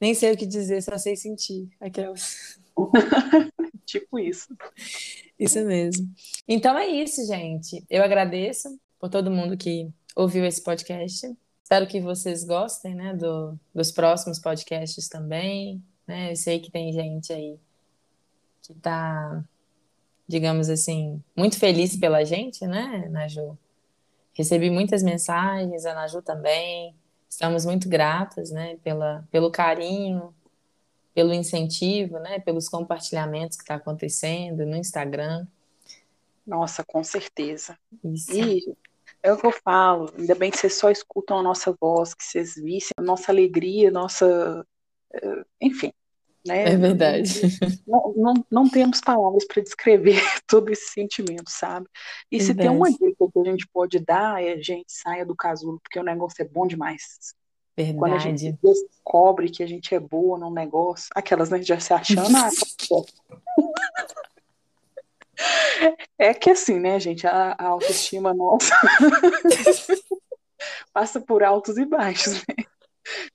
Nem 0.02 0.14
sei 0.14 0.34
o 0.34 0.38
que 0.38 0.46
dizer, 0.46 0.82
só 0.82 0.98
sei 0.98 1.16
sentir 1.16 1.70
aquelas. 1.80 2.60
tipo 3.86 4.20
isso. 4.20 4.56
Isso 5.40 5.64
mesmo. 5.64 6.12
Então 6.48 6.78
é 6.78 6.88
isso, 6.88 7.26
gente. 7.26 7.86
Eu 7.90 8.04
agradeço 8.04 8.80
por 9.00 9.10
todo 9.10 9.32
mundo 9.32 9.56
que 9.56 9.92
ouviu 10.16 10.44
esse 10.46 10.64
podcast. 10.64 11.36
Espero 11.68 11.86
que 11.86 12.00
vocês 12.00 12.46
gostem, 12.46 12.96
né, 12.96 13.14
do, 13.14 13.60
dos 13.76 13.92
próximos 13.92 14.40
podcasts 14.40 15.10
também, 15.10 15.84
né? 16.08 16.32
Eu 16.32 16.36
sei 16.38 16.62
que 16.62 16.72
tem 16.72 16.94
gente 16.94 17.34
aí 17.34 17.60
que 18.62 18.72
está, 18.72 19.44
digamos 20.26 20.70
assim, 20.70 21.22
muito 21.36 21.60
feliz 21.60 21.98
pela 21.98 22.24
gente, 22.24 22.66
né, 22.66 23.10
Naju? 23.10 23.58
Recebi 24.34 24.70
muitas 24.70 25.04
mensagens, 25.04 25.86
a 25.86 25.94
Naju 25.94 26.22
também. 26.22 26.96
Estamos 27.30 27.66
muito 27.66 27.90
gratas, 27.90 28.50
né, 28.50 28.78
pela, 28.78 29.28
pelo 29.30 29.52
carinho, 29.52 30.34
pelo 31.14 31.34
incentivo, 31.34 32.18
né? 32.18 32.40
Pelos 32.40 32.70
compartilhamentos 32.70 33.58
que 33.58 33.64
está 33.64 33.76
acontecendo 33.76 34.66
no 34.66 34.78
Instagram. 34.78 35.46
Nossa, 36.46 36.82
com 36.86 37.04
certeza. 37.04 37.78
Isso. 38.06 38.32
E 38.32 38.74
é 39.24 39.34
o 39.34 39.38
que 39.38 39.46
eu 39.46 39.52
falo, 39.52 40.12
ainda 40.18 40.36
bem 40.36 40.52
que 40.52 40.58
vocês 40.58 40.74
só 40.74 40.90
escutam 40.90 41.40
a 41.40 41.44
nossa 41.44 41.76
voz, 41.80 42.14
que 42.14 42.24
vocês 42.24 42.56
vissem 42.56 42.92
a 42.98 43.02
nossa 43.02 43.32
alegria, 43.32 43.92
nossa. 43.92 44.66
Eh, 45.14 45.44
enfim. 45.62 45.92
Né? 46.46 46.74
É 46.74 46.78
verdade. 46.78 47.42
Não, 47.86 48.14
não, 48.16 48.34
não 48.50 48.70
temos 48.70 49.02
palavras 49.02 49.46
para 49.46 49.62
descrever 49.62 50.16
todo 50.48 50.72
esse 50.72 50.92
sentimento, 50.92 51.50
sabe? 51.50 51.88
E 52.32 52.40
se 52.40 52.56
tem 52.56 52.70
uma 52.70 52.90
dica 52.90 53.28
que 53.32 53.40
a 53.40 53.44
gente 53.44 53.68
pode 53.68 54.00
dar, 54.00 54.42
é 54.42 54.58
gente, 54.62 54.92
saia 54.92 55.26
do 55.26 55.36
casulo, 55.36 55.80
porque 55.82 56.00
o 56.00 56.04
negócio 56.04 56.42
é 56.42 56.48
bom 56.48 56.66
demais. 56.66 57.36
Verdade. 57.76 58.00
Quando 58.00 58.14
a 58.14 58.20
gente 58.20 58.58
descobre 58.64 59.52
que 59.52 59.62
a 59.62 59.68
gente 59.68 59.94
é 59.94 60.00
boa 60.00 60.40
num 60.40 60.52
negócio, 60.52 61.10
aquelas, 61.14 61.52
né, 61.52 61.62
já 61.62 61.80
se 61.80 61.94
achando, 61.94 62.36
ah, 62.36 62.50
É 66.18 66.34
que 66.34 66.50
assim, 66.50 66.80
né, 66.80 67.00
gente, 67.00 67.28
a, 67.28 67.56
a 67.58 67.68
autoestima 67.68 68.34
nossa 68.34 68.76
passa 70.92 71.22
por 71.22 71.44
altos 71.44 71.78
e 71.78 71.86
baixos, 71.86 72.44
né? 72.48 72.66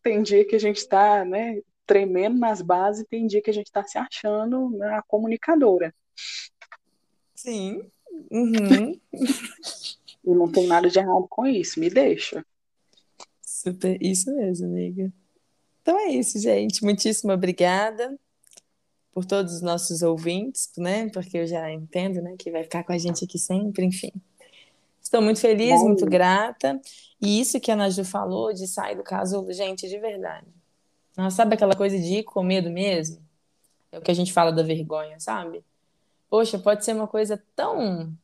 Tem 0.02 0.22
dia 0.22 0.44
que 0.44 0.56
a 0.56 0.58
gente 0.58 0.86
tá, 0.86 1.24
né, 1.24 1.60
tremendo 1.86 2.38
nas 2.38 2.60
bases, 2.60 3.06
tem 3.08 3.26
dia 3.26 3.40
que 3.40 3.50
a 3.50 3.54
gente 3.54 3.70
tá 3.70 3.84
se 3.84 3.96
achando 3.96 4.70
né, 4.70 4.94
a 4.94 5.02
comunicadora. 5.02 5.94
Sim. 7.34 7.90
Uhum. 8.30 9.00
e 9.12 10.30
não 10.30 10.50
tem 10.50 10.66
nada 10.66 10.90
de 10.90 10.98
errado 10.98 11.26
com 11.28 11.46
isso, 11.46 11.80
me 11.80 11.88
deixa. 11.88 12.44
Super, 13.40 13.96
isso 14.02 14.34
mesmo, 14.34 14.66
amiga. 14.66 15.12
Então 15.80 15.98
é 15.98 16.08
isso, 16.08 16.38
gente. 16.38 16.84
Muitíssimo 16.84 17.32
obrigada 17.32 18.18
por 19.12 19.24
todos 19.24 19.54
os 19.54 19.62
nossos 19.62 20.02
ouvintes, 20.02 20.70
né? 20.76 21.08
Porque 21.10 21.38
eu 21.38 21.46
já 21.46 21.70
entendo, 21.70 22.20
né, 22.22 22.34
que 22.38 22.50
vai 22.50 22.62
ficar 22.62 22.82
com 22.82 22.92
a 22.92 22.98
gente 22.98 23.24
aqui 23.24 23.38
sempre, 23.38 23.84
enfim. 23.84 24.12
Estou 25.02 25.20
muito 25.20 25.40
feliz, 25.40 25.80
Bom. 25.80 25.88
muito 25.88 26.06
grata. 26.06 26.80
E 27.20 27.40
isso 27.40 27.60
que 27.60 27.70
a 27.70 27.76
Naju 27.76 28.04
falou 28.04 28.52
de 28.52 28.66
sair 28.66 28.96
do 28.96 29.02
casulo, 29.02 29.52
gente, 29.52 29.88
de 29.88 29.98
verdade. 29.98 30.46
Nossa, 31.16 31.36
sabe 31.36 31.54
aquela 31.54 31.76
coisa 31.76 31.98
de 31.98 32.18
ir 32.18 32.22
com 32.22 32.42
medo 32.42 32.70
mesmo? 32.70 33.18
É 33.90 33.98
o 33.98 34.00
que 34.00 34.10
a 34.10 34.14
gente 34.14 34.32
fala 34.32 34.50
da 34.50 34.62
vergonha, 34.62 35.20
sabe? 35.20 35.62
Poxa, 36.30 36.58
pode 36.58 36.82
ser 36.84 36.94
uma 36.94 37.06
coisa 37.06 37.42
tão. 37.54 38.16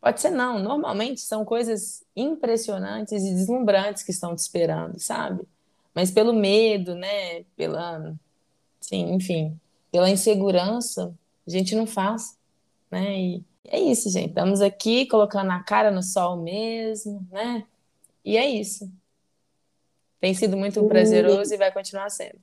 Pode 0.00 0.20
ser 0.20 0.30
não, 0.30 0.58
normalmente 0.58 1.22
são 1.22 1.44
coisas 1.44 2.04
impressionantes 2.14 3.24
e 3.24 3.34
deslumbrantes 3.34 4.02
que 4.02 4.10
estão 4.10 4.36
te 4.36 4.40
esperando, 4.40 4.98
sabe? 5.00 5.48
Mas 5.94 6.10
pelo 6.10 6.34
medo, 6.34 6.94
né? 6.94 7.44
Pela. 7.56 8.14
Sim, 8.78 9.14
enfim, 9.14 9.58
pela 9.96 10.10
insegurança, 10.10 11.18
a 11.46 11.50
gente 11.50 11.74
não 11.74 11.86
faz, 11.86 12.38
né? 12.90 13.18
E 13.18 13.44
é 13.66 13.80
isso, 13.80 14.10
gente. 14.10 14.28
Estamos 14.28 14.60
aqui 14.60 15.06
colocando 15.06 15.50
a 15.50 15.62
cara 15.62 15.90
no 15.90 16.02
sol 16.02 16.36
mesmo, 16.36 17.26
né? 17.30 17.66
E 18.22 18.36
é 18.36 18.46
isso. 18.46 18.92
Tem 20.20 20.34
sido 20.34 20.54
muito 20.54 20.86
prazeroso 20.86 21.54
e 21.54 21.56
vai 21.56 21.72
continuar 21.72 22.10
sendo. 22.10 22.38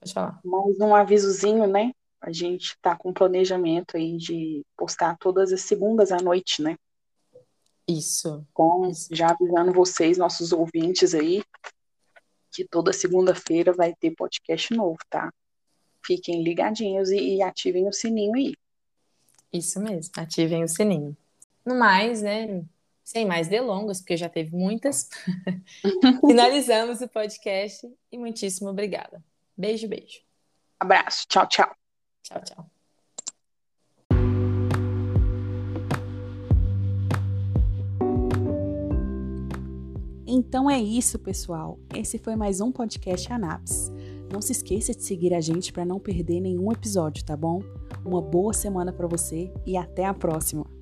Pode 0.00 0.12
falar. 0.12 0.40
Mais 0.44 0.80
um 0.80 0.92
avisozinho, 0.92 1.68
né? 1.68 1.92
A 2.20 2.32
gente 2.32 2.70
está 2.70 2.96
com 2.96 3.12
planejamento 3.12 3.96
aí 3.96 4.16
de 4.16 4.66
postar 4.76 5.16
todas 5.18 5.52
as 5.52 5.60
segundas 5.60 6.10
à 6.10 6.16
noite, 6.16 6.60
né? 6.60 6.74
Isso. 7.86 8.44
Então, 8.50 8.90
já 9.12 9.30
avisando 9.30 9.72
vocês, 9.72 10.18
nossos 10.18 10.50
ouvintes 10.50 11.14
aí, 11.14 11.44
que 12.50 12.64
toda 12.64 12.92
segunda-feira 12.92 13.72
vai 13.72 13.94
ter 13.94 14.16
podcast 14.16 14.74
novo, 14.74 14.98
tá? 15.08 15.30
Fiquem 16.08 16.42
ligadinhos 16.42 17.10
e, 17.10 17.36
e 17.36 17.42
ativem 17.42 17.86
o 17.86 17.92
sininho 17.92 18.34
aí. 18.34 18.54
Isso 19.52 19.78
mesmo, 19.78 20.10
ativem 20.16 20.64
o 20.64 20.68
sininho. 20.68 21.14
No 21.64 21.78
mais, 21.78 22.22
né? 22.22 22.64
Sem 23.04 23.26
mais 23.26 23.48
delongas, 23.48 24.00
porque 24.00 24.16
já 24.16 24.28
teve 24.28 24.56
muitas. 24.56 25.08
Finalizamos 26.26 27.02
o 27.02 27.08
podcast 27.08 27.86
e 28.10 28.18
muitíssimo 28.18 28.70
obrigada. 28.70 29.22
Beijo, 29.56 29.86
beijo. 29.86 30.20
Abraço. 30.80 31.26
Tchau, 31.28 31.46
tchau. 31.46 31.74
Tchau, 32.22 32.42
tchau. 32.42 32.70
Então 40.26 40.70
é 40.70 40.78
isso, 40.78 41.18
pessoal. 41.18 41.78
Esse 41.94 42.18
foi 42.18 42.36
mais 42.36 42.60
um 42.60 42.70
podcast 42.70 43.32
Anaps. 43.32 43.90
Não 44.32 44.42
se 44.42 44.52
esqueça 44.52 44.94
de 44.94 45.02
seguir 45.02 45.32
a 45.32 45.40
gente 45.40 45.72
para 45.72 45.84
não 45.84 45.98
perder 45.98 46.40
nenhum 46.40 46.70
episódio, 46.70 47.24
tá 47.24 47.36
bom? 47.36 47.62
Uma 48.04 48.20
boa 48.20 48.52
semana 48.52 48.92
para 48.92 49.06
você 49.06 49.50
e 49.66 49.76
até 49.76 50.04
a 50.04 50.12
próxima. 50.12 50.77